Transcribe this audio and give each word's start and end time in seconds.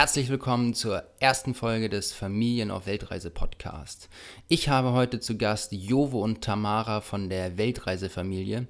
Herzlich 0.00 0.30
willkommen 0.30 0.72
zur 0.72 1.04
ersten 1.18 1.52
Folge 1.52 1.90
des 1.90 2.14
Familien 2.14 2.70
auf 2.70 2.86
Weltreise 2.86 3.28
Podcast. 3.28 4.08
Ich 4.48 4.70
habe 4.70 4.92
heute 4.92 5.20
zu 5.20 5.36
Gast 5.36 5.72
Jovo 5.72 6.24
und 6.24 6.40
Tamara 6.40 7.02
von 7.02 7.28
der 7.28 7.58
Weltreisefamilie. 7.58 8.66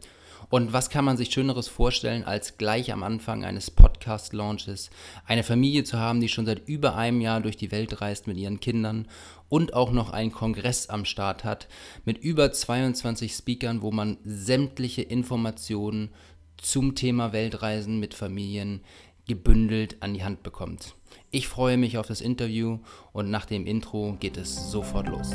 Und 0.49 0.73
was 0.73 0.91
kann 0.91 1.05
man 1.05 1.17
sich 1.17 1.31
Schöneres 1.31 1.69
vorstellen, 1.69 2.25
als 2.25 2.59
gleich 2.59 2.93
am 2.93 3.05
Anfang 3.05 3.45
eines 3.45 3.71
Podcast-Launches 3.71 4.91
eine 5.25 5.45
Familie 5.45 5.85
zu 5.85 6.01
haben, 6.01 6.21
die 6.21 6.29
schon 6.29 6.47
seit 6.47 6.67
über 6.67 6.97
einem 6.97 7.21
Jahr 7.21 7.41
durch 7.41 7.57
die 7.57 7.71
Welt 7.71 8.01
reist 8.01 8.27
mit 8.27 8.37
ihren 8.37 8.59
Kindern 8.59 9.07
und 9.49 9.73
auch 9.73 9.93
noch 9.93 10.11
einen 10.11 10.33
Kongress 10.33 10.89
am 10.89 11.05
Start 11.05 11.45
hat 11.45 11.69
mit 12.05 12.19
über 12.19 12.51
22 12.51 13.33
Speakern, 13.33 13.83
wo 13.83 13.93
man 13.93 14.19
sämtliche 14.25 15.03
Informationen 15.03 16.11
zum 16.57 16.97
Thema 16.97 17.33
Weltreisen 17.33 18.01
mit 18.01 18.15
Familien 18.15 18.83
gebündelt 19.27 19.97
an 20.01 20.15
die 20.15 20.25
Hand 20.25 20.43
bekommt. 20.43 20.95
Ich 21.31 21.49
freue 21.49 21.77
mich 21.77 21.99
auf 21.99 22.07
das 22.07 22.21
Interview 22.21 22.79
und 23.13 23.31
nach 23.31 23.47
dem 23.47 23.67
Intro 23.67 24.17
geht 24.21 24.37
es 24.37 24.71
sofort 24.71 25.09
los. 25.09 25.31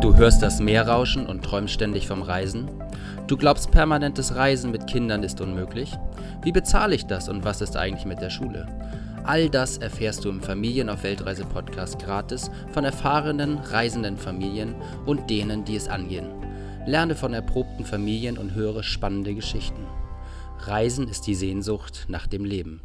Du 0.00 0.16
hörst 0.16 0.42
das 0.42 0.60
Meer 0.60 0.86
rauschen 0.86 1.26
und 1.26 1.44
träumst 1.44 1.74
ständig 1.74 2.06
vom 2.06 2.22
Reisen? 2.22 2.70
Du 3.26 3.36
glaubst, 3.36 3.70
permanentes 3.72 4.36
Reisen 4.36 4.70
mit 4.70 4.86
Kindern 4.86 5.22
ist 5.22 5.40
unmöglich? 5.40 5.92
Wie 6.42 6.52
bezahle 6.52 6.94
ich 6.94 7.06
das 7.06 7.28
und 7.28 7.44
was 7.44 7.60
ist 7.60 7.76
eigentlich 7.76 8.04
mit 8.04 8.20
der 8.20 8.30
Schule? 8.30 8.66
All 9.24 9.50
das 9.50 9.78
erfährst 9.78 10.24
du 10.24 10.28
im 10.28 10.40
Familien 10.40 10.88
auf 10.88 11.02
Weltreise 11.02 11.44
Podcast 11.44 11.98
gratis 11.98 12.48
von 12.70 12.84
erfahrenen, 12.84 13.58
reisenden 13.58 14.16
Familien 14.16 14.76
und 15.04 15.28
denen, 15.28 15.64
die 15.64 15.74
es 15.74 15.88
angehen. 15.88 16.28
Lerne 16.86 17.16
von 17.16 17.34
erprobten 17.34 17.84
Familien 17.84 18.38
und 18.38 18.54
höre 18.54 18.84
spannende 18.84 19.34
Geschichten. 19.34 19.84
Reisen 20.60 21.08
ist 21.08 21.26
die 21.26 21.34
Sehnsucht 21.34 22.06
nach 22.08 22.26
dem 22.26 22.44
Leben. 22.44 22.80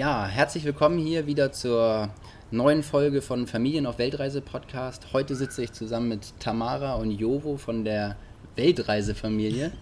Ja, 0.00 0.26
herzlich 0.26 0.64
willkommen 0.64 0.98
hier 0.98 1.26
wieder 1.26 1.52
zur 1.52 2.10
neuen 2.50 2.82
Folge 2.82 3.22
von 3.22 3.46
Familien 3.46 3.86
auf 3.86 3.98
Weltreise 3.98 4.40
Podcast. 4.40 5.12
Heute 5.12 5.34
sitze 5.34 5.62
ich 5.62 5.72
zusammen 5.72 6.08
mit 6.08 6.38
Tamara 6.38 6.94
und 6.94 7.10
Jovo 7.10 7.56
von 7.56 7.84
der 7.84 8.16
Weltreisefamilie. 8.56 9.72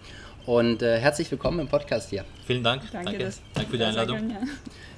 Und 0.45 0.81
äh, 0.81 0.97
herzlich 0.99 1.29
willkommen 1.29 1.59
im 1.59 1.67
Podcast 1.67 2.09
hier. 2.09 2.23
Vielen 2.45 2.63
Dank. 2.63 2.83
Danke, 2.91 3.11
Danke, 3.11 3.23
das- 3.25 3.41
Danke 3.53 3.71
für 3.71 3.77
die 3.77 3.83
Einladung. 3.83 4.17
Gern, 4.17 4.29
ja. 4.29 4.37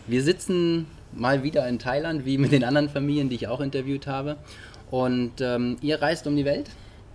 Wir 0.07 0.23
sitzen 0.23 0.85
mal 1.11 1.41
wieder 1.43 1.67
in 1.67 1.79
Thailand, 1.79 2.25
wie 2.25 2.37
mit 2.37 2.51
den 2.51 2.63
anderen 2.63 2.89
Familien, 2.89 3.29
die 3.29 3.35
ich 3.35 3.47
auch 3.47 3.59
interviewt 3.61 4.05
habe. 4.05 4.37
Und 4.91 5.41
ähm, 5.41 5.77
ihr 5.81 6.01
reist 6.01 6.27
um 6.27 6.35
die 6.35 6.45
Welt. 6.45 6.69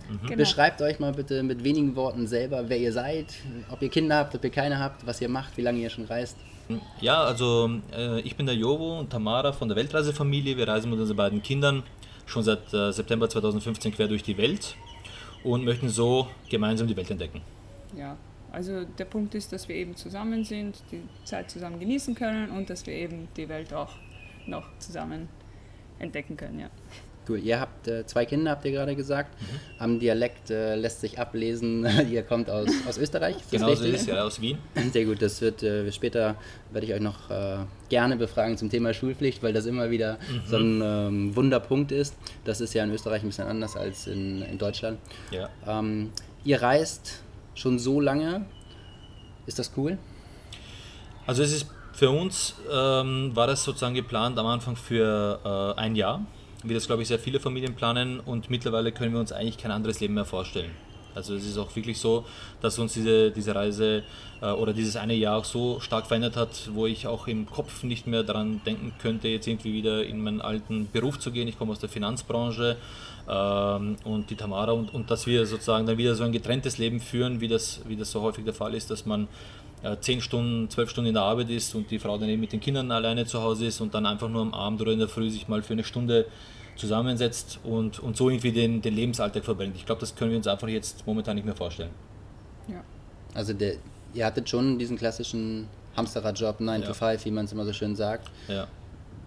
Genau. 0.07 0.35
Beschreibt 0.35 0.81
euch 0.81 0.99
mal 0.99 1.13
bitte 1.13 1.41
mit 1.43 1.63
wenigen 1.63 1.95
Worten 1.95 2.27
selber, 2.27 2.69
wer 2.69 2.77
ihr 2.77 2.93
seid, 2.93 3.33
ob 3.69 3.81
ihr 3.81 3.89
Kinder 3.89 4.17
habt, 4.17 4.35
ob 4.35 4.43
ihr 4.43 4.49
keine 4.49 4.79
habt, 4.79 5.05
was 5.05 5.19
ihr 5.21 5.29
macht, 5.29 5.57
wie 5.57 5.61
lange 5.61 5.79
ihr 5.79 5.89
schon 5.89 6.05
reist. 6.05 6.37
Ja, 6.99 7.23
also 7.23 7.69
äh, 7.95 8.19
ich 8.21 8.35
bin 8.35 8.45
der 8.45 8.55
Jovo 8.55 8.99
und 8.99 9.09
Tamara 9.11 9.51
von 9.51 9.67
der 9.67 9.77
Weltreisefamilie. 9.77 10.57
Wir 10.57 10.67
reisen 10.67 10.89
mit 10.89 10.99
unseren 10.99 11.17
beiden 11.17 11.41
Kindern 11.43 11.83
schon 12.25 12.43
seit 12.43 12.73
äh, 12.73 12.91
September 12.91 13.29
2015 13.29 13.93
quer 13.93 14.07
durch 14.07 14.23
die 14.23 14.37
Welt 14.37 14.75
und 15.43 15.63
möchten 15.63 15.89
so 15.89 16.27
gemeinsam 16.49 16.87
die 16.87 16.97
Welt 16.97 17.09
entdecken. 17.11 17.41
ja, 17.95 18.17
also 18.51 18.85
der 18.85 19.05
Punkt 19.05 19.35
ist, 19.35 19.51
dass 19.51 19.67
wir 19.67 19.75
eben 19.75 19.97
zusammen 19.97 20.45
sind, 20.45 20.81
die 20.91 21.01
Zeit 21.25 21.51
zusammen 21.51 21.77
genießen 21.77 22.15
können 22.15 22.49
und 22.51 22.69
dass 22.69 22.85
wir 22.85 22.93
eben 22.93 23.27
die 23.35 23.49
Welt 23.49 23.73
auch 23.73 23.91
noch 24.47 24.65
zusammen 24.79 25.27
entdecken 25.99 26.37
können, 26.37 26.59
ja. 26.59 26.69
Cool. 27.27 27.39
Ihr 27.39 27.59
habt 27.59 27.87
äh, 27.87 28.05
zwei 28.05 28.25
Kinder, 28.25 28.51
habt 28.51 28.65
ihr 28.65 28.71
gerade 28.71 28.95
gesagt. 28.95 29.35
Am 29.79 29.99
Dialekt 29.99 30.49
äh, 30.49 30.75
lässt 30.75 31.01
sich 31.01 31.19
ablesen, 31.19 31.87
ihr 32.11 32.23
kommt 32.23 32.49
aus, 32.49 32.69
aus 32.87 32.97
Österreich. 32.97 33.35
Genau 33.51 33.73
so 33.73 33.85
ist 33.85 34.01
es, 34.01 34.05
ja, 34.07 34.23
aus 34.23 34.39
Wien. 34.41 34.57
Sehr 34.91 35.05
gut, 35.05 35.21
das 35.21 35.41
wird 35.41 35.63
äh, 35.63 35.91
später 35.91 36.35
werde 36.71 36.87
ich 36.87 36.93
euch 36.93 37.01
noch 37.01 37.29
äh, 37.29 37.57
gerne 37.89 38.17
befragen 38.17 38.57
zum 38.57 38.69
Thema 38.69 38.93
Schulpflicht, 38.93 39.41
weil 39.43 39.53
das 39.53 39.65
immer 39.65 39.89
wieder 39.89 40.17
so 40.47 40.57
ein 40.57 40.81
ähm, 40.83 41.35
Wunderpunkt 41.35 41.91
ist. 41.91 42.15
Das 42.43 42.61
ist 42.61 42.73
ja 42.73 42.83
in 42.83 42.91
Österreich 42.91 43.23
ein 43.23 43.27
bisschen 43.27 43.47
anders 43.47 43.75
als 43.75 44.07
in, 44.07 44.41
in 44.41 44.57
Deutschland. 44.57 44.99
Ja. 45.31 45.49
Ähm, 45.67 46.11
ihr 46.43 46.61
reist 46.61 47.21
schon 47.55 47.79
so 47.79 47.99
lange. 47.99 48.45
Ist 49.45 49.59
das 49.59 49.71
cool? 49.77 49.97
Also 51.27 51.43
es 51.43 51.51
ist 51.51 51.67
für 51.93 52.09
uns 52.09 52.55
ähm, 52.69 53.31
war 53.35 53.47
das 53.47 53.63
sozusagen 53.63 53.95
geplant 53.95 54.37
am 54.37 54.45
Anfang 54.47 54.75
für 54.75 55.39
äh, 55.77 55.79
ein 55.79 55.95
Jahr, 55.95 56.25
wie 56.65 56.73
das 56.73 56.87
glaube 56.87 57.01
ich 57.01 57.07
sehr 57.07 57.19
viele 57.19 57.39
Familien 57.39 57.75
planen 57.75 58.19
und 58.19 58.49
mittlerweile 58.49 58.91
können 58.91 59.13
wir 59.13 59.19
uns 59.19 59.31
eigentlich 59.31 59.57
kein 59.57 59.71
anderes 59.71 59.99
Leben 59.99 60.13
mehr 60.13 60.25
vorstellen. 60.25 60.71
Also 61.15 61.33
es 61.33 61.45
ist 61.45 61.57
auch 61.57 61.73
wirklich 61.75 61.97
so, 61.97 62.25
dass 62.61 62.77
uns 62.77 62.93
diese, 62.93 63.31
diese 63.31 63.55
Reise 63.55 64.03
äh, 64.41 64.47
oder 64.51 64.73
dieses 64.73 64.97
eine 64.97 65.13
Jahr 65.13 65.37
auch 65.37 65.45
so 65.45 65.79
stark 65.79 66.07
verändert 66.07 66.35
hat, 66.35 66.69
wo 66.73 66.85
ich 66.87 67.07
auch 67.07 67.27
im 67.27 67.49
Kopf 67.49 67.83
nicht 67.83 68.05
mehr 68.05 68.23
daran 68.23 68.61
denken 68.65 68.93
könnte, 68.99 69.29
jetzt 69.29 69.47
irgendwie 69.47 69.73
wieder 69.73 70.05
in 70.05 70.21
meinen 70.21 70.41
alten 70.41 70.89
Beruf 70.91 71.17
zu 71.17 71.31
gehen. 71.31 71.47
Ich 71.47 71.57
komme 71.57 71.71
aus 71.71 71.79
der 71.79 71.89
Finanzbranche 71.89 72.75
ähm, 73.29 73.95
und 74.03 74.29
die 74.29 74.35
Tamara 74.35 74.73
und, 74.73 74.93
und 74.93 75.09
dass 75.09 75.25
wir 75.25 75.45
sozusagen 75.45 75.85
dann 75.85 75.97
wieder 75.97 76.15
so 76.15 76.25
ein 76.25 76.33
getrenntes 76.33 76.77
Leben 76.77 76.99
führen, 76.99 77.39
wie 77.39 77.47
das, 77.47 77.79
wie 77.87 77.95
das 77.95 78.11
so 78.11 78.21
häufig 78.21 78.43
der 78.43 78.53
Fall 78.53 78.75
ist, 78.75 78.91
dass 78.91 79.05
man 79.05 79.29
äh, 79.85 79.99
zehn 79.99 80.19
Stunden, 80.21 80.69
zwölf 80.69 80.89
Stunden 80.89 81.09
in 81.09 81.13
der 81.13 81.23
Arbeit 81.23 81.49
ist 81.49 81.75
und 81.75 81.89
die 81.91 81.99
Frau 81.99 82.17
dann 82.17 82.27
eben 82.29 82.41
mit 82.41 82.51
den 82.51 82.59
Kindern 82.59 82.91
alleine 82.91 83.25
zu 83.25 83.41
Hause 83.41 83.67
ist 83.67 83.81
und 83.81 83.93
dann 83.93 84.05
einfach 84.05 84.29
nur 84.29 84.41
am 84.41 84.53
Abend 84.53 84.81
oder 84.81 84.91
in 84.91 84.99
der 84.99 85.07
Früh 85.07 85.29
sich 85.29 85.47
mal 85.47 85.61
für 85.61 85.73
eine 85.73 85.83
Stunde 85.83 86.25
zusammensetzt 86.75 87.59
und, 87.63 87.99
und 87.99 88.17
so 88.17 88.29
irgendwie 88.29 88.51
den, 88.51 88.81
den 88.81 88.95
Lebensalltag 88.95 89.45
verbringt. 89.45 89.75
Ich 89.77 89.85
glaube, 89.85 90.01
das 90.01 90.15
können 90.15 90.31
wir 90.31 90.37
uns 90.37 90.47
einfach 90.47 90.67
jetzt 90.67 91.05
momentan 91.07 91.35
nicht 91.35 91.45
mehr 91.45 91.55
vorstellen. 91.55 91.91
ja. 92.67 92.83
Also 93.33 93.51
der, 93.53 93.75
ihr 94.13 94.25
hattet 94.25 94.47
schon 94.49 94.79
diesen 94.79 94.97
klassischen 94.97 95.67
Hamsterradjob 95.97 96.61
9 96.61 96.81
Ja. 96.81 96.87
to 96.87 96.93
5, 96.93 97.25
wie 97.25 97.31
man 97.31 97.45
es 97.45 97.51
immer 97.51 97.65
so 97.65 97.73
schön 97.73 97.93
sagt. 97.95 98.29
Ja. 98.47 98.67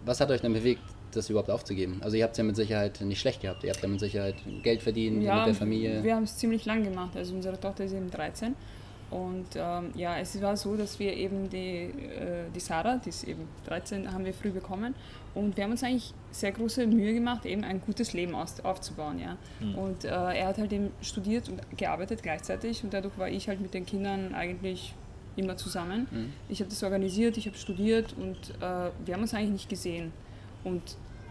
Was 0.07 0.21
hat 0.21 0.31
euch 0.31 0.41
denn 0.41 0.55
bewegt, 0.55 0.81
das 1.13 1.29
überhaupt 1.29 1.51
aufzugeben? 1.51 2.01
Also 2.03 2.17
ihr 2.17 2.25
habt 2.25 2.33
es 2.33 2.39
ja 2.39 2.45
mit 2.45 2.57
Sicherheit 2.57 2.99
nicht 3.03 3.21
schlecht 3.21 3.43
gehabt. 3.43 3.65
Ihr 3.65 3.71
habt 3.71 3.83
ja 3.83 3.89
mit 3.89 4.01
Sicherheit 4.01 4.37
Geld 4.63 4.83
verdient 4.83 5.23
ja, 5.23 5.37
mit 5.37 5.47
der 5.49 5.55
Familie. 5.55 6.03
wir 6.03 6.15
haben 6.17 6.23
es 6.23 6.37
ziemlich 6.39 6.65
lang 6.65 6.85
gemacht. 6.85 7.17
Also 7.17 7.35
unsere 7.35 7.61
Tochter 7.61 7.85
ist 7.85 7.93
eben 7.93 8.11
13 8.11 8.55
und 9.11 9.47
ähm, 9.57 9.91
ja, 9.95 10.19
es 10.19 10.41
war 10.43 10.57
so, 10.57 10.77
dass 10.77 10.99
wir 10.99 11.15
eben 11.15 11.49
die, 11.49 11.57
äh, 11.57 12.45
die 12.55 12.61
Sarah, 12.61 12.97
die 12.97 13.09
ist 13.09 13.25
eben 13.25 13.49
13, 13.67 14.13
haben 14.13 14.25
wir 14.25 14.35
früh 14.35 14.51
bekommen 14.51 14.95
und 15.35 15.57
wir 15.57 15.65
haben 15.65 15.71
uns 15.71 15.83
eigentlich 15.83 16.13
sehr 16.31 16.53
große 16.53 16.87
Mühe 16.87 17.15
gemacht, 17.15 17.47
eben 17.47 17.65
ein 17.65 17.81
gutes 17.81 18.13
Leben 18.13 18.35
aus, 18.35 18.61
aufzubauen, 18.61 19.19
ja. 19.19 19.37
Und 19.77 20.05
äh, 20.05 20.09
er 20.09 20.49
hat 20.49 20.59
halt 20.59 20.73
eben 20.73 20.91
studiert 21.01 21.49
und 21.49 21.61
gearbeitet 21.77 22.23
gleichzeitig 22.23 22.85
und 22.85 22.93
dadurch 22.93 23.17
war 23.19 23.29
ich 23.29 23.49
halt 23.49 23.61
mit 23.61 23.73
den 23.73 23.87
Kindern 23.87 24.35
eigentlich 24.35 24.95
immer 25.37 25.57
zusammen. 25.57 26.07
Mhm. 26.11 26.33
Ich 26.49 26.61
habe 26.61 26.69
das 26.69 26.83
organisiert, 26.83 27.37
ich 27.37 27.47
habe 27.47 27.57
studiert 27.57 28.15
und 28.19 28.37
äh, 28.61 28.91
wir 29.05 29.15
haben 29.15 29.23
uns 29.23 29.35
eigentlich 29.35 29.53
nicht 29.53 29.69
gesehen. 29.69 30.13
Und 30.65 30.83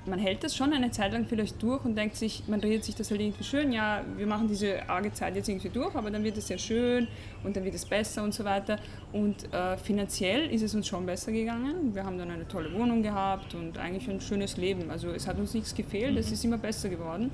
man 0.07 0.19
hält 0.19 0.43
das 0.43 0.55
schon 0.55 0.73
eine 0.73 0.91
Zeit 0.91 1.11
lang 1.11 1.25
vielleicht 1.25 1.61
durch 1.61 1.83
und 1.85 1.95
denkt 1.95 2.15
sich, 2.15 2.43
man 2.47 2.59
redet 2.59 2.83
sich 2.83 2.95
das 2.95 3.11
halt 3.11 3.21
irgendwie 3.21 3.43
schön, 3.43 3.71
ja, 3.71 4.03
wir 4.15 4.25
machen 4.25 4.47
diese 4.47 4.89
arge 4.89 5.11
Zeit 5.13 5.35
jetzt 5.35 5.49
irgendwie 5.49 5.69
durch, 5.69 5.93
aber 5.95 6.09
dann 6.09 6.23
wird 6.23 6.37
es 6.37 6.49
ja 6.49 6.57
schön 6.57 7.07
und 7.43 7.55
dann 7.55 7.63
wird 7.63 7.75
es 7.75 7.85
besser 7.85 8.23
und 8.23 8.33
so 8.33 8.43
weiter. 8.43 8.79
Und 9.11 9.53
äh, 9.53 9.77
finanziell 9.77 10.49
ist 10.49 10.61
es 10.61 10.73
uns 10.73 10.87
schon 10.87 11.05
besser 11.05 11.31
gegangen. 11.31 11.93
Wir 11.93 12.03
haben 12.03 12.17
dann 12.17 12.31
eine 12.31 12.47
tolle 12.47 12.73
Wohnung 12.73 13.03
gehabt 13.03 13.53
und 13.53 13.77
eigentlich 13.77 14.09
ein 14.09 14.21
schönes 14.21 14.57
Leben. 14.57 14.89
Also 14.89 15.09
es 15.09 15.27
hat 15.27 15.37
uns 15.37 15.53
nichts 15.53 15.75
gefehlt, 15.75 16.17
es 16.17 16.31
ist 16.31 16.43
immer 16.45 16.57
besser 16.57 16.89
geworden. 16.89 17.31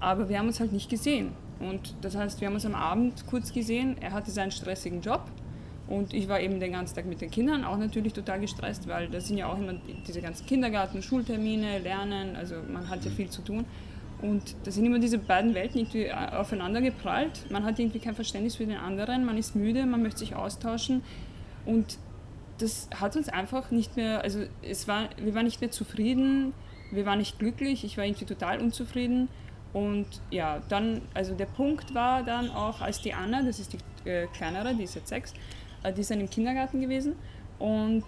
Aber 0.00 0.28
wir 0.28 0.38
haben 0.38 0.48
uns 0.48 0.60
halt 0.60 0.72
nicht 0.72 0.90
gesehen. 0.90 1.32
Und 1.60 1.94
das 2.02 2.16
heißt, 2.16 2.40
wir 2.40 2.48
haben 2.48 2.54
uns 2.54 2.66
am 2.66 2.74
Abend 2.74 3.26
kurz 3.26 3.52
gesehen. 3.52 3.96
Er 4.00 4.12
hatte 4.12 4.30
seinen 4.30 4.50
stressigen 4.50 5.00
Job. 5.00 5.22
Und 5.86 6.14
ich 6.14 6.28
war 6.28 6.40
eben 6.40 6.60
den 6.60 6.72
ganzen 6.72 6.94
Tag 6.96 7.04
mit 7.04 7.20
den 7.20 7.30
Kindern, 7.30 7.64
auch 7.64 7.76
natürlich 7.76 8.14
total 8.14 8.40
gestresst, 8.40 8.88
weil 8.88 9.08
da 9.08 9.20
sind 9.20 9.36
ja 9.36 9.52
auch 9.52 9.58
immer 9.58 9.74
diese 10.06 10.22
ganzen 10.22 10.46
Kindergarten, 10.46 11.02
Schultermine, 11.02 11.78
Lernen, 11.78 12.36
also 12.36 12.56
man 12.72 12.88
hat 12.88 13.04
ja 13.04 13.10
viel 13.10 13.28
zu 13.28 13.42
tun. 13.42 13.66
Und 14.22 14.56
da 14.64 14.70
sind 14.70 14.86
immer 14.86 14.98
diese 14.98 15.18
beiden 15.18 15.54
Welten 15.54 15.80
irgendwie 15.80 16.10
aufeinander 16.10 16.80
geprallt. 16.80 17.44
Man 17.50 17.64
hat 17.64 17.78
irgendwie 17.78 17.98
kein 17.98 18.14
Verständnis 18.14 18.56
für 18.56 18.64
den 18.64 18.78
anderen, 18.78 19.26
man 19.26 19.36
ist 19.36 19.54
müde, 19.54 19.84
man 19.84 20.02
möchte 20.02 20.20
sich 20.20 20.34
austauschen. 20.34 21.02
Und 21.66 21.98
das 22.58 22.88
hat 22.98 23.16
uns 23.16 23.28
einfach 23.28 23.70
nicht 23.70 23.96
mehr, 23.96 24.22
also 24.22 24.40
es 24.62 24.88
war, 24.88 25.10
wir 25.18 25.34
waren 25.34 25.44
nicht 25.44 25.60
mehr 25.60 25.70
zufrieden, 25.70 26.54
wir 26.92 27.04
waren 27.04 27.18
nicht 27.18 27.38
glücklich, 27.38 27.84
ich 27.84 27.98
war 27.98 28.04
irgendwie 28.04 28.24
total 28.24 28.60
unzufrieden. 28.60 29.28
Und 29.74 30.06
ja, 30.30 30.62
dann, 30.70 31.02
also 31.12 31.34
der 31.34 31.46
Punkt 31.46 31.94
war 31.94 32.22
dann 32.22 32.48
auch, 32.50 32.80
als 32.80 33.02
die 33.02 33.12
Anna, 33.12 33.42
das 33.42 33.58
ist 33.58 33.74
die 33.74 34.08
äh, 34.08 34.26
kleinere, 34.28 34.74
die 34.74 34.84
ist 34.84 34.94
jetzt 34.94 35.08
sechs, 35.08 35.32
äh, 35.32 35.63
die 35.92 36.00
ist 36.00 36.10
dann 36.10 36.20
im 36.20 36.30
Kindergarten 36.30 36.80
gewesen 36.80 37.14
und 37.58 38.04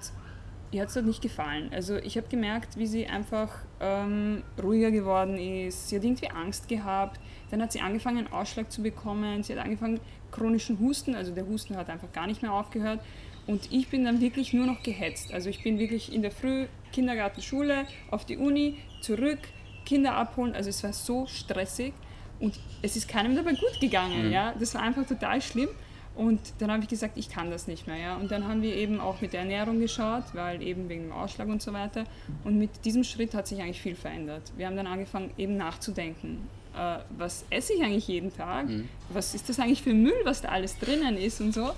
ihr 0.71 0.83
hat 0.83 0.89
es 0.89 0.95
dort 0.95 1.07
nicht 1.07 1.23
gefallen. 1.23 1.71
Also 1.73 1.97
ich 1.97 2.17
habe 2.17 2.29
gemerkt, 2.29 2.77
wie 2.77 2.87
sie 2.87 3.07
einfach 3.07 3.51
ähm, 3.81 4.43
ruhiger 4.63 4.91
geworden 4.91 5.39
ist. 5.39 5.89
Sie 5.89 5.97
hat 5.97 6.05
irgendwie 6.05 6.31
Angst 6.31 6.69
gehabt. 6.69 7.21
Dann 7.51 7.63
hat 7.63 7.73
sie 7.73 7.81
angefangen, 7.81 8.19
einen 8.19 8.33
Ausschlag 8.33 8.71
zu 8.71 8.83
bekommen. 8.83 9.43
Sie 9.43 9.55
hat 9.55 9.65
angefangen, 9.65 10.01
chronischen 10.33 10.79
Husten, 10.81 11.15
also 11.15 11.33
der 11.33 11.47
Husten 11.47 11.77
hat 11.77 11.89
einfach 11.89 12.13
gar 12.13 12.27
nicht 12.27 12.43
mehr 12.43 12.53
aufgehört. 12.53 13.01
Und 13.47 13.73
ich 13.73 13.89
bin 13.89 14.05
dann 14.05 14.21
wirklich 14.21 14.53
nur 14.53 14.67
noch 14.67 14.83
gehetzt. 14.83 15.33
Also 15.33 15.49
ich 15.49 15.63
bin 15.63 15.79
wirklich 15.79 16.13
in 16.13 16.23
der 16.23 16.33
Früh, 16.33 16.67
Kindergarten, 16.93 17.43
Schule, 17.43 17.87
auf 18.11 18.25
die 18.25 18.37
Uni, 18.37 18.79
zurück, 19.01 19.39
Kinder 19.85 20.15
abholen. 20.15 20.55
Also 20.55 20.71
es 20.71 20.83
war 20.83 20.93
so 20.93 21.27
stressig 21.27 21.95
und 22.41 22.59
es 22.83 22.97
ist 22.97 23.09
keinem 23.09 23.37
dabei 23.37 23.53
gut 23.53 23.81
gegangen. 23.81 24.33
Ja? 24.33 24.53
Das 24.59 24.75
war 24.75 24.83
einfach 24.83 25.07
total 25.07 25.41
schlimm. 25.41 25.69
Und 26.17 26.41
dann 26.59 26.73
habe 26.73 26.83
ich 26.83 26.89
gesagt, 26.89 27.19
ich 27.19 27.29
kann 27.29 27.51
das 27.51 27.67
nicht 27.67 27.87
mehr. 27.87 27.99
Ja? 27.99 28.17
Und 28.17 28.31
dann 28.31 28.49
haben 28.49 28.63
wir 28.63 28.75
eben 28.75 29.01
auch 29.01 29.21
mit 29.21 29.35
der 29.35 29.41
Ernährung 29.41 29.81
geschaut, 29.81 30.25
weil 30.33 30.63
eben 30.63 30.89
wegen 30.89 31.05
dem 31.05 31.13
Ausschlag 31.13 31.47
und 31.49 31.61
so 31.61 31.73
weiter. 31.75 32.05
Und 32.43 32.59
mit 32.59 32.71
diesem 32.85 33.05
Schritt 33.05 33.35
hat 33.35 33.47
sich 33.47 33.61
eigentlich 33.61 33.83
viel 33.83 33.95
verändert. 33.95 34.51
Wir 34.57 34.67
haben 34.67 34.77
dann 34.77 34.87
angefangen, 34.87 35.31
eben 35.37 35.59
nachzudenken. 35.59 36.49
Äh, 36.75 36.99
was 37.19 37.45
esse 37.51 37.75
ich 37.75 37.83
eigentlich 37.83 38.09
jeden 38.09 38.35
Tag? 38.35 38.67
Mhm. 38.67 38.89
Was 39.11 39.35
ist 39.35 39.49
das 39.51 39.61
eigentlich 39.61 39.83
für 39.83 39.93
Müll, 39.93 40.21
was 40.25 40.41
da 40.41 40.49
alles 40.49 40.79
drinnen 40.79 41.19
ist 41.19 41.41
und 41.43 41.53
so? 41.53 41.73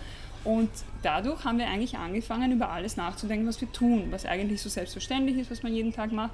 Und 0.44 0.70
dadurch 1.02 1.44
haben 1.44 1.58
wir 1.58 1.67
eigentlich 1.67 1.96
angefangen, 1.96 2.52
über 2.52 2.70
alles 2.70 2.96
nachzudenken, 2.96 3.46
was 3.46 3.61
wir 3.61 3.70
tun, 3.73 4.06
was 4.11 4.25
eigentlich 4.25 4.62
so 4.62 4.69
selbstverständlich 4.69 5.37
ist, 5.37 5.50
was 5.50 5.64
man 5.64 5.75
jeden 5.75 5.93
Tag 5.93 6.12
macht. 6.12 6.31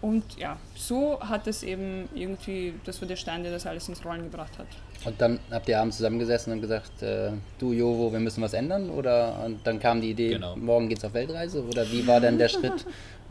Und 0.00 0.24
ja, 0.38 0.56
so 0.74 1.20
hat 1.20 1.46
es 1.46 1.62
eben 1.62 2.08
irgendwie, 2.14 2.72
das 2.84 3.00
war 3.02 3.08
der 3.08 3.16
Stein, 3.16 3.42
der 3.42 3.52
das 3.52 3.66
alles 3.66 3.88
ins 3.88 4.02
Rollen 4.04 4.22
gebracht 4.22 4.58
hat. 4.58 4.66
Und 5.04 5.20
dann 5.20 5.38
habt 5.50 5.68
ihr 5.68 5.80
abends 5.80 5.96
zusammengesessen 5.96 6.52
und 6.52 6.60
gesagt, 6.60 7.02
äh, 7.02 7.30
du 7.58 7.72
Jovo, 7.72 8.12
wir 8.12 8.20
müssen 8.20 8.42
was 8.42 8.52
ändern? 8.52 8.90
Oder 8.90 9.42
und 9.44 9.66
dann 9.66 9.80
kam 9.80 10.00
die 10.00 10.10
Idee, 10.10 10.30
genau. 10.30 10.56
morgen 10.56 10.88
geht's 10.88 11.04
auf 11.04 11.14
Weltreise? 11.14 11.64
Oder 11.64 11.90
wie 11.90 12.06
war 12.06 12.20
denn 12.20 12.38
der 12.38 12.48
Schritt 12.48 12.84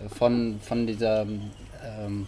von, 0.07 0.59
von 0.61 0.87
dieser 0.87 1.21
ähm, 1.21 2.27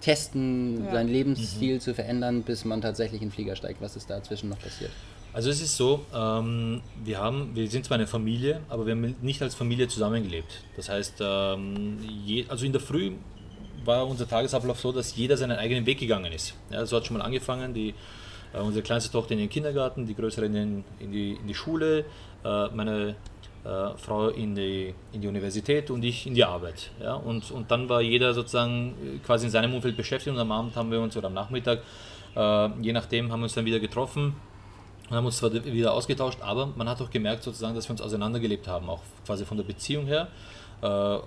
Testen, 0.00 0.84
ja. 0.86 0.92
seinen 0.92 1.08
Lebensstil 1.08 1.74
mhm. 1.74 1.80
zu 1.80 1.94
verändern, 1.94 2.42
bis 2.42 2.64
man 2.64 2.80
tatsächlich 2.80 3.20
in 3.20 3.28
den 3.28 3.34
Flieger 3.34 3.56
steigt? 3.56 3.82
Was 3.82 3.94
ist 3.94 4.08
dazwischen 4.08 4.48
noch 4.48 4.58
passiert? 4.58 4.90
Also 5.34 5.50
es 5.50 5.62
ist 5.62 5.76
so, 5.76 6.04
ähm, 6.14 6.82
wir, 7.04 7.18
haben, 7.18 7.54
wir 7.54 7.68
sind 7.68 7.86
zwar 7.86 7.96
eine 7.96 8.06
Familie, 8.06 8.60
aber 8.68 8.86
wir 8.86 8.92
haben 8.92 9.16
nicht 9.22 9.40
als 9.40 9.54
Familie 9.54 9.88
zusammengelebt. 9.88 10.62
Das 10.76 10.88
heißt, 10.88 11.14
ähm, 11.20 11.98
je, 12.24 12.44
also 12.48 12.66
in 12.66 12.72
der 12.72 12.82
Früh 12.82 13.12
war 13.84 14.06
unser 14.06 14.28
Tagesablauf 14.28 14.80
so, 14.80 14.92
dass 14.92 15.16
jeder 15.16 15.36
seinen 15.36 15.58
eigenen 15.58 15.86
Weg 15.86 15.98
gegangen 15.98 16.32
ist. 16.32 16.54
Ja, 16.70 16.84
so 16.84 16.96
hat 16.96 17.06
schon 17.06 17.16
mal 17.16 17.24
angefangen, 17.24 17.72
die, 17.72 17.94
äh, 18.52 18.58
unsere 18.58 18.82
kleinste 18.82 19.10
Tochter 19.10 19.32
in 19.32 19.38
den 19.38 19.48
Kindergarten, 19.48 20.06
die 20.06 20.14
größere 20.14 20.46
in, 20.46 20.52
den, 20.54 20.84
in, 21.00 21.12
die, 21.12 21.32
in 21.32 21.46
die 21.46 21.54
Schule, 21.54 22.04
äh, 22.44 22.68
meine 22.74 23.16
äh, 23.64 23.96
Frau 23.96 24.28
in 24.28 24.54
die, 24.54 24.94
in 25.12 25.20
die 25.20 25.28
Universität 25.28 25.90
und 25.90 26.02
ich 26.02 26.26
in 26.26 26.34
die 26.34 26.44
Arbeit. 26.44 26.90
Ja? 27.00 27.14
Und, 27.14 27.50
und 27.50 27.70
dann 27.70 27.88
war 27.88 28.00
jeder 28.00 28.34
sozusagen 28.34 29.20
quasi 29.24 29.46
in 29.46 29.52
seinem 29.52 29.74
Umfeld 29.74 29.96
beschäftigt 29.96 30.34
und 30.34 30.40
am 30.40 30.52
Abend 30.52 30.76
haben 30.76 30.90
wir 30.90 31.00
uns 31.00 31.16
oder 31.16 31.28
am 31.28 31.34
Nachmittag, 31.34 31.80
äh, 32.34 32.68
je 32.80 32.92
nachdem, 32.92 33.30
haben 33.30 33.40
wir 33.40 33.44
uns 33.44 33.54
dann 33.54 33.64
wieder 33.64 33.80
getroffen 33.80 34.34
und 35.08 35.16
haben 35.16 35.26
uns 35.26 35.38
zwar 35.38 35.52
wieder 35.52 35.92
ausgetauscht, 35.92 36.38
aber 36.40 36.66
man 36.76 36.88
hat 36.88 37.00
auch 37.00 37.10
gemerkt 37.10 37.42
sozusagen, 37.42 37.74
dass 37.74 37.88
wir 37.88 37.92
uns 37.92 38.02
auseinandergelebt 38.02 38.66
haben, 38.66 38.88
auch 38.88 39.02
quasi 39.24 39.44
von 39.44 39.56
der 39.56 39.64
Beziehung 39.64 40.06
her 40.06 40.28
äh, 40.82 41.18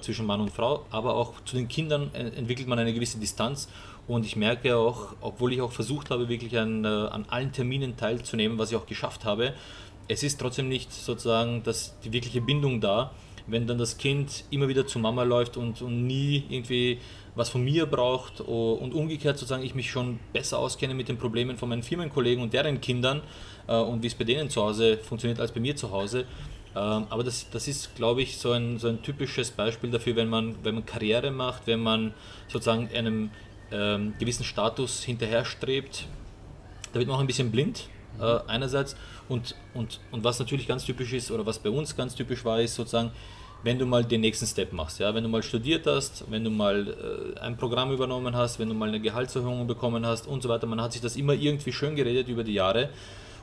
zwischen 0.00 0.26
Mann 0.26 0.40
und 0.40 0.50
Frau, 0.50 0.86
aber 0.90 1.16
auch 1.16 1.32
zu 1.44 1.56
den 1.56 1.66
Kindern 1.66 2.14
entwickelt 2.14 2.68
man 2.68 2.78
eine 2.78 2.92
gewisse 2.92 3.18
Distanz 3.18 3.68
und 4.12 4.26
ich 4.26 4.36
merke 4.36 4.76
auch, 4.76 5.14
obwohl 5.22 5.54
ich 5.54 5.62
auch 5.62 5.72
versucht 5.72 6.10
habe, 6.10 6.28
wirklich 6.28 6.58
an, 6.58 6.84
äh, 6.84 6.88
an 6.88 7.24
allen 7.30 7.50
Terminen 7.50 7.96
teilzunehmen, 7.96 8.58
was 8.58 8.70
ich 8.70 8.76
auch 8.76 8.84
geschafft 8.84 9.24
habe, 9.24 9.54
es 10.06 10.22
ist 10.22 10.38
trotzdem 10.38 10.68
nicht 10.68 10.92
sozusagen 10.92 11.62
dass 11.62 11.98
die 12.00 12.12
wirkliche 12.12 12.42
Bindung 12.42 12.80
da, 12.80 13.12
wenn 13.46 13.66
dann 13.66 13.78
das 13.78 13.96
Kind 13.96 14.44
immer 14.50 14.68
wieder 14.68 14.86
zu 14.86 14.98
Mama 14.98 15.22
läuft 15.22 15.56
und, 15.56 15.80
und 15.80 16.06
nie 16.06 16.44
irgendwie 16.50 16.98
was 17.34 17.48
von 17.48 17.64
mir 17.64 17.86
braucht 17.86 18.42
und 18.42 18.92
umgekehrt 18.92 19.38
sozusagen 19.38 19.64
ich 19.64 19.74
mich 19.74 19.90
schon 19.90 20.18
besser 20.34 20.58
auskenne 20.58 20.92
mit 20.92 21.08
den 21.08 21.16
Problemen 21.16 21.56
von 21.56 21.70
meinen 21.70 21.82
Firmenkollegen 21.82 22.42
und 22.42 22.52
deren 22.52 22.82
Kindern 22.82 23.22
äh, 23.66 23.74
und 23.74 24.02
wie 24.02 24.08
es 24.08 24.14
bei 24.14 24.24
denen 24.24 24.50
zu 24.50 24.62
Hause 24.62 24.98
funktioniert 24.98 25.40
als 25.40 25.52
bei 25.52 25.60
mir 25.60 25.74
zu 25.74 25.90
Hause. 25.90 26.26
Ähm, 26.76 27.06
aber 27.08 27.24
das, 27.24 27.48
das 27.50 27.66
ist, 27.66 27.96
glaube 27.96 28.20
ich, 28.20 28.36
so 28.36 28.52
ein, 28.52 28.78
so 28.78 28.88
ein 28.88 29.02
typisches 29.02 29.50
Beispiel 29.50 29.90
dafür, 29.90 30.16
wenn 30.16 30.28
man, 30.28 30.56
wenn 30.62 30.74
man 30.74 30.84
Karriere 30.84 31.30
macht, 31.30 31.66
wenn 31.66 31.80
man 31.80 32.12
sozusagen 32.48 32.90
einem 32.94 33.30
ähm, 33.72 34.14
gewissen 34.18 34.44
Status 34.44 35.02
hinterherstrebt, 35.02 36.06
da 36.92 36.98
wird 36.98 37.08
man 37.08 37.16
auch 37.16 37.20
ein 37.20 37.26
bisschen 37.26 37.50
blind 37.50 37.88
äh, 38.20 38.38
einerseits. 38.46 38.96
Und, 39.28 39.54
und, 39.74 40.00
und 40.10 40.24
was 40.24 40.38
natürlich 40.38 40.68
ganz 40.68 40.84
typisch 40.84 41.12
ist 41.12 41.30
oder 41.30 41.46
was 41.46 41.58
bei 41.58 41.70
uns 41.70 41.96
ganz 41.96 42.14
typisch 42.14 42.44
war, 42.44 42.60
ist 42.60 42.74
sozusagen, 42.74 43.12
wenn 43.62 43.78
du 43.78 43.86
mal 43.86 44.04
den 44.04 44.20
nächsten 44.20 44.46
Step 44.46 44.72
machst, 44.72 44.98
ja, 44.98 45.14
wenn 45.14 45.22
du 45.22 45.28
mal 45.28 45.42
studiert 45.42 45.86
hast, 45.86 46.24
wenn 46.30 46.42
du 46.44 46.50
mal 46.50 47.34
äh, 47.36 47.40
ein 47.40 47.56
Programm 47.56 47.92
übernommen 47.92 48.36
hast, 48.36 48.58
wenn 48.58 48.68
du 48.68 48.74
mal 48.74 48.88
eine 48.88 49.00
Gehaltserhöhung 49.00 49.66
bekommen 49.66 50.04
hast 50.04 50.26
und 50.26 50.42
so 50.42 50.48
weiter, 50.48 50.66
man 50.66 50.80
hat 50.80 50.92
sich 50.92 51.00
das 51.00 51.16
immer 51.16 51.34
irgendwie 51.34 51.72
schön 51.72 51.94
geredet 51.94 52.28
über 52.28 52.44
die 52.44 52.54
Jahre. 52.54 52.90